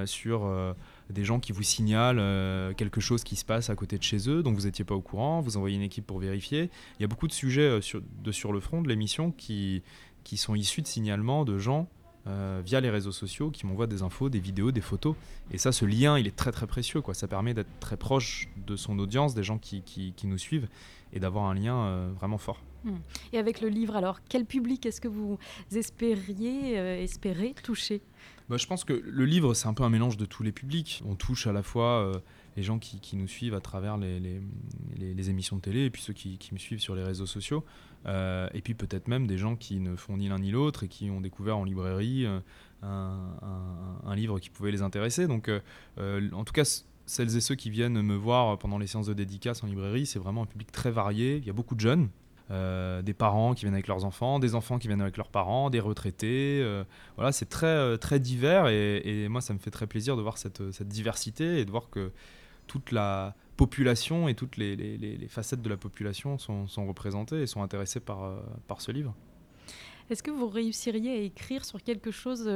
sur 0.05 0.75
des 1.11 1.25
gens 1.25 1.41
qui 1.41 1.53
vous 1.53 1.63
signalent 1.63 2.19
euh, 2.21 2.73
quelque 2.75 3.01
chose 3.01 3.25
qui 3.25 3.37
se 3.37 3.45
passe 3.45 3.71
à 3.71 3.75
côté 3.75 3.99
de 3.99 4.03
chez 4.03 4.29
eux, 4.29 4.43
dont 4.43 4.53
vous 4.53 4.63
n'étiez 4.63 4.85
pas 4.85 4.95
au 4.95 5.01
courant, 5.01 5.41
vous 5.41 5.57
envoyez 5.57 5.77
une 5.77 5.83
équipe 5.83 6.07
pour 6.07 6.19
vérifier. 6.19 6.71
Il 6.99 7.03
y 7.03 7.05
a 7.05 7.09
beaucoup 7.09 7.27
de 7.27 7.33
sujets 7.33 7.63
euh, 7.63 7.81
sur, 7.81 8.01
de 8.23 8.33
sur 8.33 8.53
le 8.53 8.61
front 8.61 8.83
de 8.83 8.89
l'émission 8.89 9.33
qui, 9.33 9.83
qui 10.25 10.37
sont 10.37 10.55
issus 10.55 10.83
de 10.83 10.87
signalements 10.87 11.45
de 11.45 11.59
gens 11.59 11.89
euh, 12.27 12.61
via 12.65 12.81
les 12.81 12.91
réseaux 12.91 13.13
sociaux 13.13 13.51
qui 13.51 13.67
m'envoient 13.67 13.87
des 13.87 14.03
infos, 14.03 14.29
des 14.29 14.41
vidéos, 14.41 14.71
des 14.73 14.81
photos. 14.81 15.17
Et 15.51 15.59
ça, 15.59 15.73
ce 15.73 15.85
lien, 15.85 16.19
il 16.19 16.27
est 16.27 16.37
très 16.37 16.53
très 16.53 16.67
précieux. 16.67 17.03
Ça 17.13 17.29
permet 17.29 17.55
d'être 17.55 17.81
très 17.81 17.97
proche 17.97 18.49
de 18.67 18.77
son 18.77 18.99
audience, 18.99 19.35
des 19.35 19.43
gens 19.43 19.59
qui, 19.59 19.83
qui, 19.83 20.27
nous 20.27 20.39
suivent, 20.39 20.69
et 21.13 21.19
d'avoir 21.19 21.47
un 21.47 21.55
lien 21.55 22.11
vraiment 22.19 22.39
fort. 22.39 22.63
Hmm. 22.85 22.97
Et 23.33 23.39
avec 23.39 23.61
le 23.61 23.69
livre, 23.69 23.97
alors, 23.97 24.21
quel 24.29 24.45
public 24.45 24.87
est-ce 24.87 25.01
que 25.01 25.09
vous 25.09 25.39
espériez, 25.75 27.05
toucher? 27.63 28.03
Bah, 28.51 28.57
je 28.57 28.67
pense 28.67 28.83
que 28.83 28.93
le 28.93 29.25
livre, 29.27 29.55
c'est 29.55 29.69
un 29.69 29.75
peu 29.75 29.85
un 29.85 29.89
mélange 29.91 30.17
de 30.17 30.25
tous 30.25 30.43
les 30.43 30.51
publics. 30.51 31.05
On 31.07 31.15
touche 31.15 31.47
à 31.47 31.53
la 31.53 31.63
fois 31.63 32.01
euh, 32.01 32.19
les 32.57 32.65
gens 32.65 32.81
qui, 32.81 33.17
nous 33.17 33.29
suivent 33.29 33.55
à 33.55 33.61
travers 33.61 33.97
les, 33.97 35.31
émissions 35.31 35.55
de 35.55 35.61
télé 35.61 35.85
et 35.85 35.91
puis 35.91 36.03
ceux 36.03 36.13
qui, 36.13 36.37
me 36.51 36.59
suivent 36.59 36.81
sur 36.81 36.97
les 36.97 37.05
réseaux 37.05 37.27
sociaux. 37.27 37.65
Euh, 38.07 38.49
et 38.53 38.61
puis 38.61 38.75
peut-être 38.75 39.07
même 39.07 39.29
des 39.29 39.39
gens 39.39 39.55
qui 39.55 39.79
ne 39.79 39.95
font 39.95 40.17
ni 40.17 40.29
l'un 40.29 40.41
ni 40.41 40.51
l'autre 40.51 40.83
et 40.83 40.89
qui 40.89 41.11
ont 41.11 41.21
découvert 41.21 41.59
en 41.59 41.65
librairie 41.65 42.27
euh, 42.27 42.41
un, 42.83 44.17
livre 44.17 44.41
qui 44.41 44.51
pouvait 44.51 44.73
les 44.73 44.83
intéresser. 44.83 45.29
Donc, 45.29 45.49
en 45.99 46.45
tout 46.45 46.53
cas, 46.53 46.83
celles 47.07 47.37
et 47.37 47.41
ceux 47.41 47.55
qui 47.55 47.71
viennent 47.71 48.03
me 48.03 48.17
voir 48.17 48.59
pendant 48.59 48.79
les 48.79 48.89
séances 48.89 49.07
de 49.07 49.15
dédicace 49.15 49.63
en 49.63 49.69
librairie, 49.69 50.07
c'est 50.07 50.19
vraiment 50.19 50.43
un 50.43 50.47
public 50.47 50.73
très 50.73 50.91
varié. 50.91 51.37
Il 51.37 51.47
y 51.47 51.51
a 51.51 51.53
beaucoup 51.53 51.77
de 51.77 51.81
jeunes, 51.81 52.09
euh, 52.51 53.01
des 53.01 53.15
parents 53.15 53.55
qui 53.55 53.63
viennent 53.63 53.75
avec 53.75 53.87
leurs 53.87 54.05
enfants, 54.05 54.41
des 54.41 54.57
enfants 54.57 54.79
qui 54.81 54.89
viennent 54.89 55.01
avec 55.01 55.17
leurs 55.17 55.29
parents, 55.29 55.71
des 55.71 55.79
retraités. 55.79 56.61
Euh, 56.61 56.83
voilà, 57.15 57.31
c'est 57.31 57.49
très, 57.49 57.67
euh, 57.67 57.97
très 57.97 58.19
divers 58.19 58.67
et, 58.67 59.29
moi, 59.29 59.41
ça 59.41 59.55
me 59.55 59.61
fait 59.61 59.71
très 59.71 59.87
plaisir 59.87 60.17
de 60.17 60.23
voir 60.23 60.37
cette, 60.37 60.83
diversité 60.83 61.61
et 61.61 61.65
de 61.65 61.71
voir 61.71 61.91
que 61.91 62.11
toute 62.67 62.91
la 62.91 63.35
population 63.57 64.27
et 64.27 64.35
toutes 64.35 64.57
les, 64.57 65.29
facettes 65.29 65.63
de 65.63 65.69
la 65.69 65.77
population 65.77 66.39
sont, 66.39 66.87
représentées 66.87 67.43
et 67.43 67.47
sont 67.47 67.63
intéressées 67.63 68.01
par, 68.01 68.43
par 68.67 68.81
ce 68.81 68.91
livre. 68.91 69.15
Est-ce 70.09 70.25
que 70.25 70.33
vous 70.33 70.49
réussiriez 70.49 71.13
à 71.13 71.21
écrire 71.21 71.65
sur 71.65 71.81
quelque 71.81 72.11
chose 72.11 72.51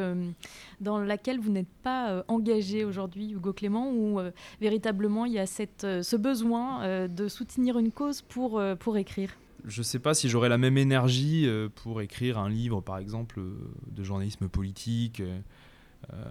dans 0.80 0.98
laquelle 0.98 1.38
vous 1.38 1.52
n'êtes 1.52 1.72
pas 1.84 2.24
engagé 2.26 2.84
aujourd'hui, 2.84 3.30
Hugo 3.30 3.52
Clément, 3.52 3.92
où 3.92 4.18
véritablement 4.60 5.24
il 5.24 5.34
y 5.34 5.38
a 5.38 5.46
ce 5.46 6.16
besoin 6.16 7.06
de 7.06 7.28
soutenir 7.28 7.78
une 7.78 7.92
cause 7.92 8.22
pour, 8.22 8.60
pour 8.80 8.96
écrire? 8.96 9.36
Je 9.64 9.82
sais 9.82 9.98
pas 9.98 10.14
si 10.14 10.28
j'aurais 10.28 10.48
la 10.48 10.58
même 10.58 10.78
énergie 10.78 11.46
euh, 11.46 11.68
pour 11.68 12.00
écrire 12.00 12.38
un 12.38 12.48
livre, 12.48 12.80
par 12.80 12.98
exemple, 12.98 13.40
euh, 13.40 13.56
de 13.90 14.04
journalisme 14.04 14.48
politique, 14.48 15.20
euh, 15.20 16.24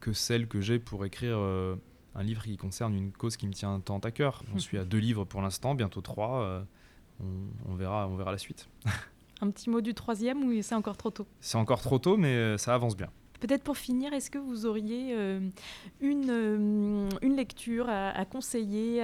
que 0.00 0.12
celle 0.12 0.46
que 0.46 0.60
j'ai 0.60 0.78
pour 0.78 1.04
écrire 1.04 1.38
un 1.38 2.22
livre 2.22 2.42
qui 2.42 2.56
concerne 2.58 2.94
une 2.94 3.12
cause 3.12 3.38
qui 3.38 3.46
me 3.46 3.52
tient 3.52 3.80
tant 3.80 3.98
à 3.98 4.10
cœur. 4.10 4.42
J'en 4.50 4.58
suis 4.58 4.76
à 4.76 4.84
deux 4.84 4.98
livres 4.98 5.24
pour 5.24 5.40
l'instant, 5.40 5.74
bientôt 5.74 6.02
trois. 6.02 6.66
On, 7.66 7.74
verra, 7.74 8.06
on 8.08 8.16
verra 8.16 8.30
la 8.30 8.38
suite. 8.38 8.68
un 9.40 9.50
petit 9.50 9.70
mot 9.70 9.80
du 9.80 9.94
troisième 9.94 10.44
ou 10.44 10.60
c'est 10.60 10.74
encore 10.74 10.98
trop 10.98 11.10
tôt? 11.10 11.26
C'est 11.40 11.56
encore 11.56 11.80
trop 11.80 11.98
tôt, 11.98 12.18
mais 12.18 12.58
ça 12.58 12.74
avance 12.74 12.94
bien. 12.94 13.08
Peut-être 13.40 13.62
pour 13.62 13.76
finir, 13.76 14.12
est-ce 14.12 14.30
que 14.30 14.38
vous 14.38 14.66
auriez 14.66 15.14
euh, 15.14 15.40
une, 16.00 16.30
euh, 16.30 17.08
une 17.22 17.36
lecture 17.36 17.86
à, 17.88 18.24
conseiller 18.24 19.02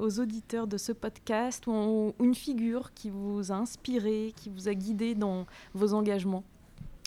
aux 0.00 0.20
auditeurs 0.20 0.66
de 0.66 0.76
ce 0.76 0.92
podcast 0.92 1.66
ou, 1.66 2.12
une 2.20 2.34
figure 2.34 2.92
qui 2.94 3.10
vous 3.10 3.52
a 3.52 3.54
inspiré, 3.54 4.32
qui 4.36 4.50
vous 4.50 4.68
a 4.68 4.74
guidé 4.74 5.14
dans 5.14 5.46
vos 5.74 5.94
engagements? 5.94 6.44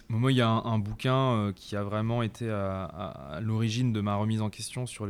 Moi, 0.10 0.32
il 0.32 0.38
y 0.38 0.42
a 0.42 0.50
un, 0.50 0.80
bouquin 0.80 1.16
euh, 1.16 1.54
qui 1.54 1.76
a 1.76 1.84
vraiment 1.84 2.24
été 2.24 2.50
à, 2.50 3.40
l'origine 3.42 3.94
de 3.94 4.02
ma 4.02 4.16
remise 4.16 4.42
en 4.42 4.50
question 4.50 4.86
sur, 4.86 5.06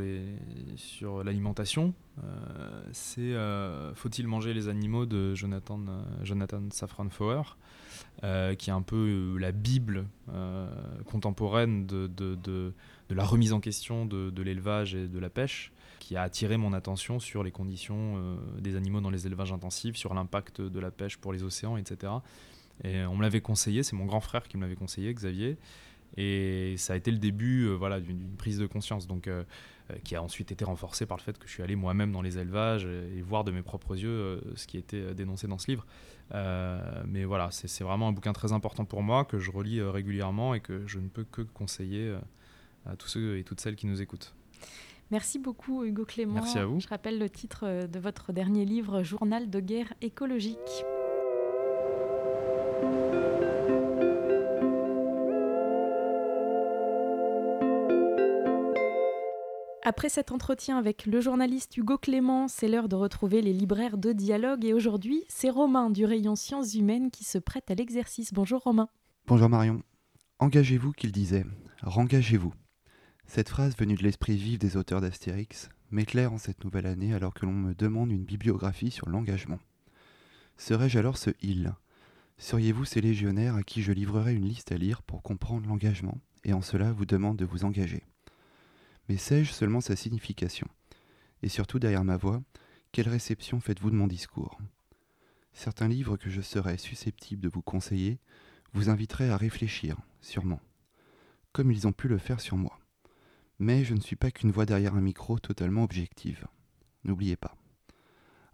l'alimentation. 1.24 1.94
c'est 2.92 3.34
Faut-il 3.94 4.26
manger 4.26 4.54
les 4.54 4.68
animaux 4.68 5.06
de 5.06 5.34
Jonathan, 5.34 5.80
Jonathan 6.22 6.62
Safran 6.70 7.08
Foer. 7.08 7.56
Euh, 8.22 8.54
qui 8.54 8.68
est 8.68 8.72
un 8.72 8.82
peu 8.82 8.96
euh, 8.96 9.38
la 9.38 9.50
Bible 9.50 10.06
euh, 10.30 10.68
contemporaine 11.06 11.86
de, 11.86 12.74
la 13.08 13.24
remise 13.24 13.54
en 13.54 13.60
question 13.60 14.04
de, 14.04 14.42
l'élevage 14.42 14.94
et 14.94 15.08
de 15.08 15.18
la 15.18 15.30
pêche, 15.30 15.72
qui 16.00 16.16
a 16.16 16.22
attiré 16.22 16.58
mon 16.58 16.74
attention 16.74 17.18
sur 17.18 17.42
les 17.42 17.50
conditions 17.50 18.36
des 18.58 18.76
animaux 18.76 19.00
dans 19.00 19.10
les 19.10 19.26
élevages 19.26 19.52
intensifs, 19.52 19.96
sur 19.96 20.12
l'impact 20.12 20.60
de 20.60 20.80
la 20.80 20.90
pêche 20.90 21.16
pour 21.16 21.32
les 21.32 21.42
océans, 21.42 21.76
etc. 21.76 22.12
Et 22.84 23.02
on 23.04 23.16
me 23.16 23.22
l'avait 23.22 23.40
conseillé, 23.40 23.82
c'est 23.82 23.96
mon 23.96 24.06
grand 24.06 24.20
frère 24.20 24.48
qui 24.48 24.56
me 24.56 24.62
l'avait 24.62 24.76
conseillé, 24.76 25.12
Xavier. 25.12 25.56
Et 26.16 26.74
ça 26.76 26.94
a 26.94 26.96
été 26.96 27.10
le 27.10 27.18
début 27.18 27.68
voilà, 27.74 28.00
d'une 28.00 28.36
prise 28.36 28.58
de 28.58 28.66
conscience, 28.66 29.06
donc, 29.06 29.28
qui 30.02 30.16
a 30.16 30.22
ensuite 30.22 30.50
été 30.50 30.64
renforcée 30.64 31.06
par 31.06 31.18
le 31.18 31.22
fait 31.22 31.38
que 31.38 31.46
je 31.46 31.52
suis 31.52 31.62
allé 31.62 31.76
moi-même 31.76 32.10
dans 32.10 32.22
les 32.22 32.38
élevages 32.38 32.84
et 32.84 33.22
voir 33.22 33.44
de 33.44 33.52
mes 33.52 33.62
propres 33.62 33.96
yeux 33.96 34.42
ce 34.56 34.66
qui 34.66 34.76
était 34.76 35.14
dénoncé 35.14 35.46
dans 35.46 35.58
ce 35.58 35.70
livre. 35.70 35.86
Euh, 36.34 37.02
mais 37.06 37.24
voilà, 37.24 37.50
c'est 37.50 37.84
vraiment 37.84 38.08
un 38.08 38.12
bouquin 38.12 38.32
très 38.32 38.52
important 38.52 38.84
pour 38.84 39.02
moi 39.02 39.24
que 39.24 39.38
je 39.38 39.50
relis 39.50 39.80
euh, 39.80 39.90
régulièrement 39.90 40.54
et 40.54 40.60
que 40.60 40.86
je 40.86 40.98
ne 40.98 41.08
peux 41.08 41.24
que 41.24 41.42
conseiller 41.42 42.06
euh, 42.06 42.18
à 42.86 42.96
tous 42.96 43.08
ceux 43.08 43.38
et 43.38 43.44
toutes 43.44 43.60
celles 43.60 43.76
qui 43.76 43.86
nous 43.86 44.00
écoutent. 44.00 44.34
Merci 45.10 45.40
beaucoup 45.40 45.84
Hugo 45.84 46.04
Clément. 46.04 46.34
Merci 46.34 46.58
à 46.58 46.66
vous. 46.66 46.78
Je 46.78 46.88
rappelle 46.88 47.18
le 47.18 47.28
titre 47.28 47.86
de 47.86 47.98
votre 47.98 48.32
dernier 48.32 48.64
livre, 48.64 49.02
Journal 49.02 49.50
de 49.50 49.58
guerre 49.58 49.92
écologique. 50.02 50.84
Après 59.90 60.08
cet 60.08 60.30
entretien 60.30 60.78
avec 60.78 61.04
le 61.04 61.20
journaliste 61.20 61.76
Hugo 61.76 61.98
Clément, 61.98 62.46
c'est 62.46 62.68
l'heure 62.68 62.88
de 62.88 62.94
retrouver 62.94 63.42
les 63.42 63.52
libraires 63.52 63.98
de 63.98 64.12
dialogue 64.12 64.64
et 64.64 64.72
aujourd'hui, 64.72 65.24
c'est 65.28 65.50
Romain 65.50 65.90
du 65.90 66.04
rayon 66.04 66.36
Sciences 66.36 66.74
Humaines 66.76 67.10
qui 67.10 67.24
se 67.24 67.38
prête 67.38 67.72
à 67.72 67.74
l'exercice. 67.74 68.32
Bonjour 68.32 68.62
Romain. 68.62 68.88
Bonjour 69.26 69.48
Marion. 69.48 69.82
Engagez-vous 70.38 70.92
qu'il 70.92 71.10
disait, 71.10 71.44
rengagez-vous. 71.82 72.54
Cette 73.26 73.48
phrase 73.48 73.76
venue 73.76 73.96
de 73.96 74.04
l'esprit 74.04 74.36
vif 74.36 74.60
des 74.60 74.76
auteurs 74.76 75.00
d'Astérix 75.00 75.70
m'éclaire 75.90 76.32
en 76.32 76.38
cette 76.38 76.62
nouvelle 76.62 76.86
année 76.86 77.12
alors 77.12 77.34
que 77.34 77.44
l'on 77.44 77.52
me 77.52 77.74
demande 77.74 78.12
une 78.12 78.24
bibliographie 78.24 78.92
sur 78.92 79.08
l'engagement. 79.08 79.58
Serais-je 80.56 81.00
alors 81.00 81.16
ce 81.16 81.30
il? 81.42 81.74
Seriez-vous 82.38 82.84
ces 82.84 83.00
légionnaires 83.00 83.56
à 83.56 83.64
qui 83.64 83.82
je 83.82 83.90
livrerai 83.90 84.36
une 84.36 84.46
liste 84.46 84.70
à 84.70 84.76
lire 84.76 85.02
pour 85.02 85.24
comprendre 85.24 85.66
l'engagement 85.66 86.20
et 86.44 86.52
en 86.52 86.62
cela 86.62 86.92
vous 86.92 87.06
demande 87.06 87.38
de 87.38 87.44
vous 87.44 87.64
engager? 87.64 88.04
Mais 89.10 89.16
sais-je 89.16 89.50
seulement 89.50 89.80
sa 89.80 89.96
signification? 89.96 90.68
Et 91.42 91.48
surtout 91.48 91.80
derrière 91.80 92.04
ma 92.04 92.16
voix, 92.16 92.44
quelle 92.92 93.08
réception 93.08 93.58
faites-vous 93.58 93.90
de 93.90 93.96
mon 93.96 94.06
discours? 94.06 94.56
Certains 95.52 95.88
livres 95.88 96.16
que 96.16 96.30
je 96.30 96.40
serais 96.40 96.78
susceptible 96.78 97.42
de 97.42 97.48
vous 97.48 97.60
conseiller 97.60 98.20
vous 98.72 98.88
inviteraient 98.88 99.30
à 99.30 99.36
réfléchir, 99.36 99.96
sûrement, 100.20 100.60
comme 101.50 101.72
ils 101.72 101.88
ont 101.88 101.92
pu 101.92 102.06
le 102.06 102.18
faire 102.18 102.40
sur 102.40 102.56
moi. 102.56 102.78
Mais 103.58 103.82
je 103.82 103.94
ne 103.94 104.00
suis 104.00 104.14
pas 104.14 104.30
qu'une 104.30 104.52
voix 104.52 104.64
derrière 104.64 104.94
un 104.94 105.00
micro 105.00 105.40
totalement 105.40 105.82
objective. 105.82 106.46
N'oubliez 107.02 107.34
pas. 107.34 107.56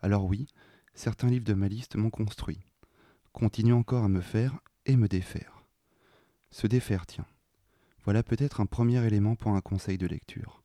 Alors 0.01 0.25
oui, 0.25 0.47
certains 0.95 1.29
livres 1.29 1.45
de 1.45 1.53
ma 1.53 1.69
liste 1.69 1.97
m'ont 1.97 2.09
construit, 2.09 2.61
continuent 3.35 3.75
encore 3.75 4.05
à 4.05 4.09
me 4.09 4.23
faire 4.23 4.59
et 4.87 4.97
me 4.97 5.07
défaire. 5.07 5.66
Se 6.51 6.66
défaire, 6.66 7.05
tiens. 7.05 7.27
Voilà 8.07 8.23
peut-être 8.23 8.61
un 8.61 8.66
premier 8.66 9.05
élément 9.05 9.35
pour 9.35 9.51
un 9.51 9.61
conseil 9.61 9.99
de 9.99 10.07
lecture. 10.07 10.62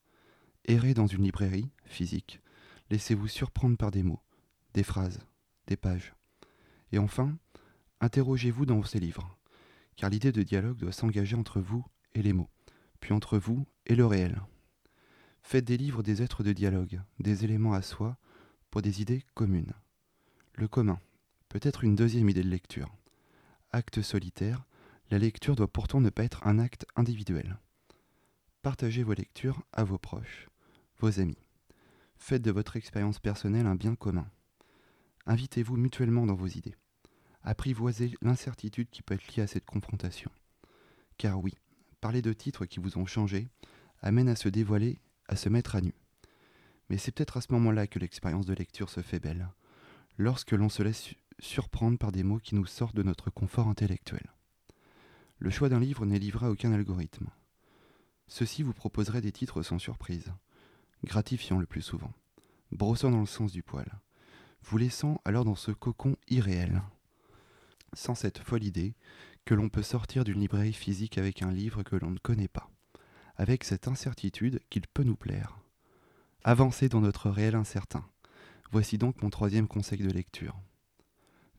Errez 0.65 0.93
dans 0.93 1.07
une 1.07 1.23
librairie, 1.23 1.71
physique, 1.85 2.39
laissez-vous 2.91 3.27
surprendre 3.27 3.77
par 3.77 3.89
des 3.89 4.03
mots, 4.03 4.21
des 4.75 4.83
phrases, 4.83 5.25
des 5.65 5.75
pages. 5.75 6.13
Et 6.91 6.99
enfin, 6.99 7.35
interrogez-vous 7.99 8.67
dans 8.67 8.83
ces 8.83 8.99
livres, 8.99 9.39
car 9.95 10.11
l'idée 10.11 10.31
de 10.31 10.43
dialogue 10.43 10.77
doit 10.77 10.91
s'engager 10.91 11.35
entre 11.35 11.59
vous 11.59 11.83
et 12.13 12.21
les 12.21 12.31
mots, 12.31 12.49
puis 12.99 13.11
entre 13.11 13.39
vous 13.39 13.65
et 13.87 13.95
le 13.95 14.05
réel. 14.05 14.39
Faites 15.41 15.65
des 15.65 15.77
livres 15.77 16.03
des 16.03 16.21
êtres 16.21 16.43
de 16.43 16.53
dialogue, 16.53 17.01
des 17.19 17.43
éléments 17.43 17.73
à 17.73 17.81
soi, 17.81 18.17
pour 18.69 18.83
des 18.83 19.01
idées 19.01 19.25
communes. 19.33 19.73
Le 20.53 20.67
commun, 20.67 20.99
peut-être 21.49 21.83
une 21.83 21.95
deuxième 21.95 22.29
idée 22.29 22.43
de 22.43 22.49
lecture. 22.49 22.95
acte 23.71 24.03
solitaire, 24.03 24.63
la 25.11 25.19
lecture 25.19 25.57
doit 25.57 25.71
pourtant 25.71 25.99
ne 25.99 26.09
pas 26.09 26.23
être 26.23 26.47
un 26.47 26.57
acte 26.57 26.85
individuel. 26.95 27.59
Partagez 28.61 29.03
vos 29.03 29.13
lectures 29.13 29.61
à 29.73 29.83
vos 29.83 29.97
proches, 29.97 30.47
vos 30.99 31.19
amis. 31.19 31.37
Faites 32.15 32.41
de 32.41 32.51
votre 32.51 32.77
expérience 32.77 33.19
personnelle 33.19 33.65
un 33.65 33.75
bien 33.75 33.95
commun. 33.95 34.29
Invitez-vous 35.25 35.75
mutuellement 35.75 36.25
dans 36.25 36.35
vos 36.35 36.47
idées. 36.47 36.77
Apprivoisez 37.43 38.15
l'incertitude 38.21 38.89
qui 38.89 39.01
peut 39.01 39.15
être 39.15 39.35
liée 39.35 39.43
à 39.43 39.47
cette 39.47 39.65
confrontation. 39.65 40.31
Car 41.17 41.41
oui, 41.41 41.55
parler 41.99 42.21
de 42.21 42.31
titres 42.31 42.65
qui 42.65 42.79
vous 42.79 42.97
ont 42.97 43.05
changé 43.05 43.49
amène 44.01 44.29
à 44.29 44.37
se 44.37 44.47
dévoiler, 44.47 45.01
à 45.27 45.35
se 45.35 45.49
mettre 45.49 45.75
à 45.75 45.81
nu. 45.81 45.93
Mais 46.89 46.97
c'est 46.97 47.11
peut-être 47.11 47.35
à 47.35 47.41
ce 47.41 47.51
moment-là 47.51 47.85
que 47.85 47.99
l'expérience 47.99 48.45
de 48.45 48.53
lecture 48.53 48.89
se 48.89 49.01
fait 49.01 49.19
belle, 49.19 49.49
lorsque 50.17 50.51
l'on 50.51 50.69
se 50.69 50.83
laisse 50.83 51.13
surprendre 51.39 51.97
par 51.97 52.13
des 52.13 52.23
mots 52.23 52.39
qui 52.39 52.55
nous 52.55 52.65
sortent 52.65 52.95
de 52.95 53.03
notre 53.03 53.29
confort 53.29 53.67
intellectuel. 53.67 54.31
Le 55.41 55.49
choix 55.49 55.69
d'un 55.69 55.79
livre 55.79 56.05
n'est 56.05 56.19
livré 56.19 56.45
à 56.45 56.51
aucun 56.51 56.71
algorithme. 56.71 57.27
Ceci 58.27 58.61
vous 58.61 58.75
proposerait 58.75 59.21
des 59.21 59.31
titres 59.31 59.63
sans 59.63 59.79
surprise, 59.79 60.31
gratifiants 61.03 61.57
le 61.57 61.65
plus 61.65 61.81
souvent, 61.81 62.13
brossant 62.71 63.09
dans 63.09 63.21
le 63.21 63.25
sens 63.25 63.51
du 63.51 63.63
poil, 63.63 63.89
vous 64.61 64.77
laissant 64.77 65.19
alors 65.25 65.43
dans 65.43 65.55
ce 65.55 65.71
cocon 65.71 66.15
irréel, 66.29 66.83
sans 67.93 68.13
cette 68.13 68.37
folle 68.37 68.63
idée 68.63 68.93
que 69.43 69.55
l'on 69.55 69.67
peut 69.67 69.81
sortir 69.81 70.23
d'une 70.25 70.39
librairie 70.39 70.73
physique 70.73 71.17
avec 71.17 71.41
un 71.41 71.51
livre 71.51 71.81
que 71.81 71.95
l'on 71.95 72.11
ne 72.11 72.19
connaît 72.19 72.47
pas, 72.47 72.69
avec 73.35 73.63
cette 73.63 73.87
incertitude 73.87 74.61
qu'il 74.69 74.85
peut 74.85 75.03
nous 75.03 75.15
plaire. 75.15 75.57
Avancer 76.43 76.87
dans 76.87 77.01
notre 77.01 77.31
réel 77.31 77.55
incertain. 77.55 78.05
Voici 78.71 78.99
donc 78.99 79.23
mon 79.23 79.31
troisième 79.31 79.67
conseil 79.67 80.03
de 80.03 80.11
lecture. 80.11 80.55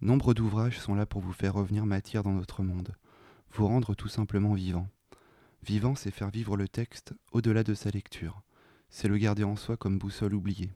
Nombre 0.01 0.35
d'ouvrages 0.35 0.79
sont 0.79 0.95
là 0.95 1.05
pour 1.05 1.21
vous 1.21 1.33
faire 1.33 1.55
revenir 1.55 1.85
matière 1.85 2.23
dans 2.23 2.33
notre 2.33 2.63
monde, 2.63 2.95
vous 3.53 3.67
rendre 3.67 3.95
tout 3.95 4.09
simplement 4.09 4.55
vivant. 4.55 4.89
Vivant, 5.63 5.95
c'est 5.95 6.11
faire 6.11 6.31
vivre 6.31 6.57
le 6.57 6.69
texte 6.69 7.15
au-delà 7.33 7.63
de 7.63 7.75
sa 7.75 7.91
lecture. 7.91 8.43
C'est 8.91 9.09
le 9.09 9.19
garder 9.19 9.45
en 9.45 9.57
soi 9.57 9.77
comme 9.77 9.99
boussole 9.99 10.35
oubliée. 10.35 10.71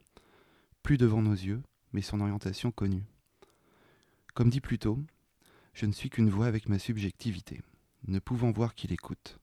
Plus 0.83 0.97
devant 0.97 1.23
nos 1.23 1.33
yeux, 1.33 1.63
mais 1.93 2.03
son 2.03 2.21
orientation 2.21 2.71
connue. 2.71 3.05
Comme 4.35 4.51
dit 4.51 4.61
plus 4.61 4.79
tôt, 4.79 4.99
je 5.73 5.87
ne 5.87 5.93
suis 5.93 6.11
qu'une 6.11 6.31
voix 6.31 6.47
avec 6.47 6.69
ma 6.69 6.79
subjectivité, 6.79 7.63
ne 8.07 8.19
pouvant 8.19 8.51
voir 8.51 8.75
qui 8.75 8.87
l'écoute. 8.87 9.39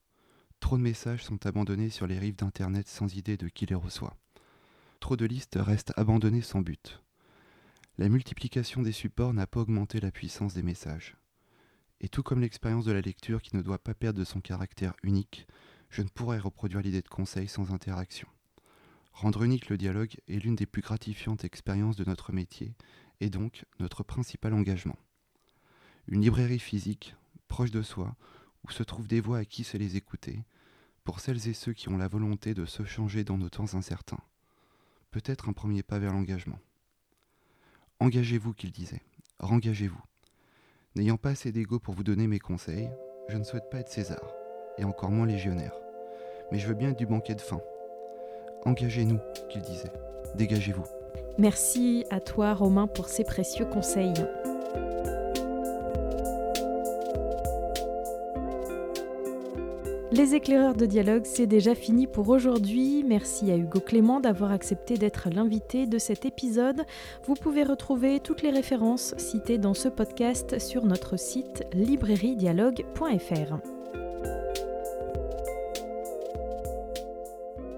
Trop 0.59 0.77
de 0.77 0.83
messages 0.83 1.23
sont 1.23 1.45
abandonnés 1.45 1.89
sur 1.89 2.07
les 2.07 2.17
rives 2.17 2.37
d'Internet 2.37 2.87
sans 2.87 3.13
idée 3.15 3.37
de 3.37 3.49
qui 3.49 3.65
les 3.65 3.75
reçoit. 3.75 4.15
Trop 4.99 5.17
de 5.17 5.25
listes 5.25 5.57
restent 5.59 5.93
abandonnées 5.97 6.41
sans 6.41 6.61
but. 6.61 7.01
La 7.97 8.07
multiplication 8.07 8.81
des 8.81 8.93
supports 8.93 9.33
n'a 9.33 9.45
pas 9.45 9.59
augmenté 9.59 9.99
la 9.99 10.11
puissance 10.11 10.53
des 10.53 10.63
messages. 10.63 11.15
Et 12.03 12.09
tout 12.09 12.21
comme 12.21 12.41
l'expérience 12.41 12.83
de 12.83 12.91
la 12.91 12.99
lecture 12.99 13.41
qui 13.41 13.55
ne 13.55 13.61
doit 13.61 13.81
pas 13.81 13.93
perdre 13.93 14.19
de 14.19 14.25
son 14.25 14.41
caractère 14.41 14.93
unique, 15.03 15.47
je 15.89 16.01
ne 16.01 16.09
pourrais 16.09 16.37
reproduire 16.37 16.81
l'idée 16.81 17.01
de 17.01 17.07
conseil 17.07 17.47
sans 17.47 17.71
interaction. 17.71 18.27
Rendre 19.13 19.43
unique 19.43 19.69
le 19.69 19.77
dialogue 19.77 20.17
est 20.27 20.39
l'une 20.39 20.57
des 20.57 20.65
plus 20.65 20.81
gratifiantes 20.81 21.45
expériences 21.45 21.95
de 21.95 22.03
notre 22.03 22.33
métier 22.33 22.75
et 23.21 23.29
donc 23.29 23.63
notre 23.79 24.03
principal 24.03 24.53
engagement. 24.53 24.97
Une 26.07 26.21
librairie 26.21 26.59
physique, 26.59 27.15
proche 27.47 27.71
de 27.71 27.81
soi, 27.81 28.17
où 28.65 28.71
se 28.71 28.83
trouvent 28.83 29.07
des 29.07 29.21
voix 29.21 29.37
à 29.37 29.45
qui 29.45 29.63
se 29.63 29.77
les 29.77 29.95
écouter, 29.95 30.43
pour 31.05 31.21
celles 31.21 31.47
et 31.47 31.53
ceux 31.53 31.71
qui 31.71 31.87
ont 31.87 31.97
la 31.97 32.09
volonté 32.09 32.53
de 32.53 32.65
se 32.65 32.83
changer 32.83 33.23
dans 33.23 33.37
nos 33.37 33.49
temps 33.49 33.75
incertains. 33.75 34.21
Peut-être 35.11 35.47
un 35.47 35.53
premier 35.53 35.83
pas 35.83 35.99
vers 35.99 36.11
l'engagement. 36.11 36.59
Engagez-vous, 38.01 38.53
qu'il 38.53 38.73
disait. 38.73 39.03
Rengagez-vous. 39.39 40.03
N'ayant 40.95 41.17
pas 41.17 41.29
assez 41.29 41.51
d'ego 41.51 41.79
pour 41.79 41.95
vous 41.95 42.03
donner 42.03 42.27
mes 42.27 42.37
conseils, 42.37 42.87
je 43.27 43.37
ne 43.37 43.43
souhaite 43.43 43.67
pas 43.71 43.79
être 43.79 43.89
César, 43.89 44.35
et 44.77 44.83
encore 44.83 45.09
moins 45.09 45.25
légionnaire. 45.25 45.73
Mais 46.51 46.59
je 46.59 46.67
veux 46.67 46.75
bien 46.75 46.89
être 46.89 46.99
du 46.99 47.07
banquet 47.07 47.33
de 47.33 47.41
fin. 47.41 47.59
Engagez-nous, 48.63 49.17
qu'il 49.49 49.61
disait. 49.63 49.91
Dégagez-vous. 50.35 50.85
Merci 51.39 52.05
à 52.11 52.19
toi, 52.19 52.53
Romain, 52.53 52.85
pour 52.85 53.09
ces 53.09 53.23
précieux 53.23 53.65
conseils. 53.65 54.13
Les 60.13 60.35
éclaireurs 60.35 60.75
de 60.75 60.85
dialogue, 60.85 61.23
c'est 61.25 61.47
déjà 61.47 61.73
fini 61.73 62.05
pour 62.05 62.29
aujourd'hui. 62.29 63.03
Merci 63.03 63.49
à 63.49 63.57
Hugo 63.57 63.79
Clément 63.79 64.19
d'avoir 64.19 64.51
accepté 64.51 64.95
d'être 64.95 65.29
l'invité 65.33 65.87
de 65.87 65.97
cet 65.97 66.25
épisode. 66.25 66.85
Vous 67.25 67.33
pouvez 67.33 67.63
retrouver 67.63 68.19
toutes 68.19 68.43
les 68.43 68.51
références 68.51 69.15
citées 69.17 69.57
dans 69.57 69.73
ce 69.73 69.89
podcast 69.89 70.59
sur 70.59 70.85
notre 70.85 71.17
site 71.17 71.63
librairiedialogue.fr. 71.73 73.82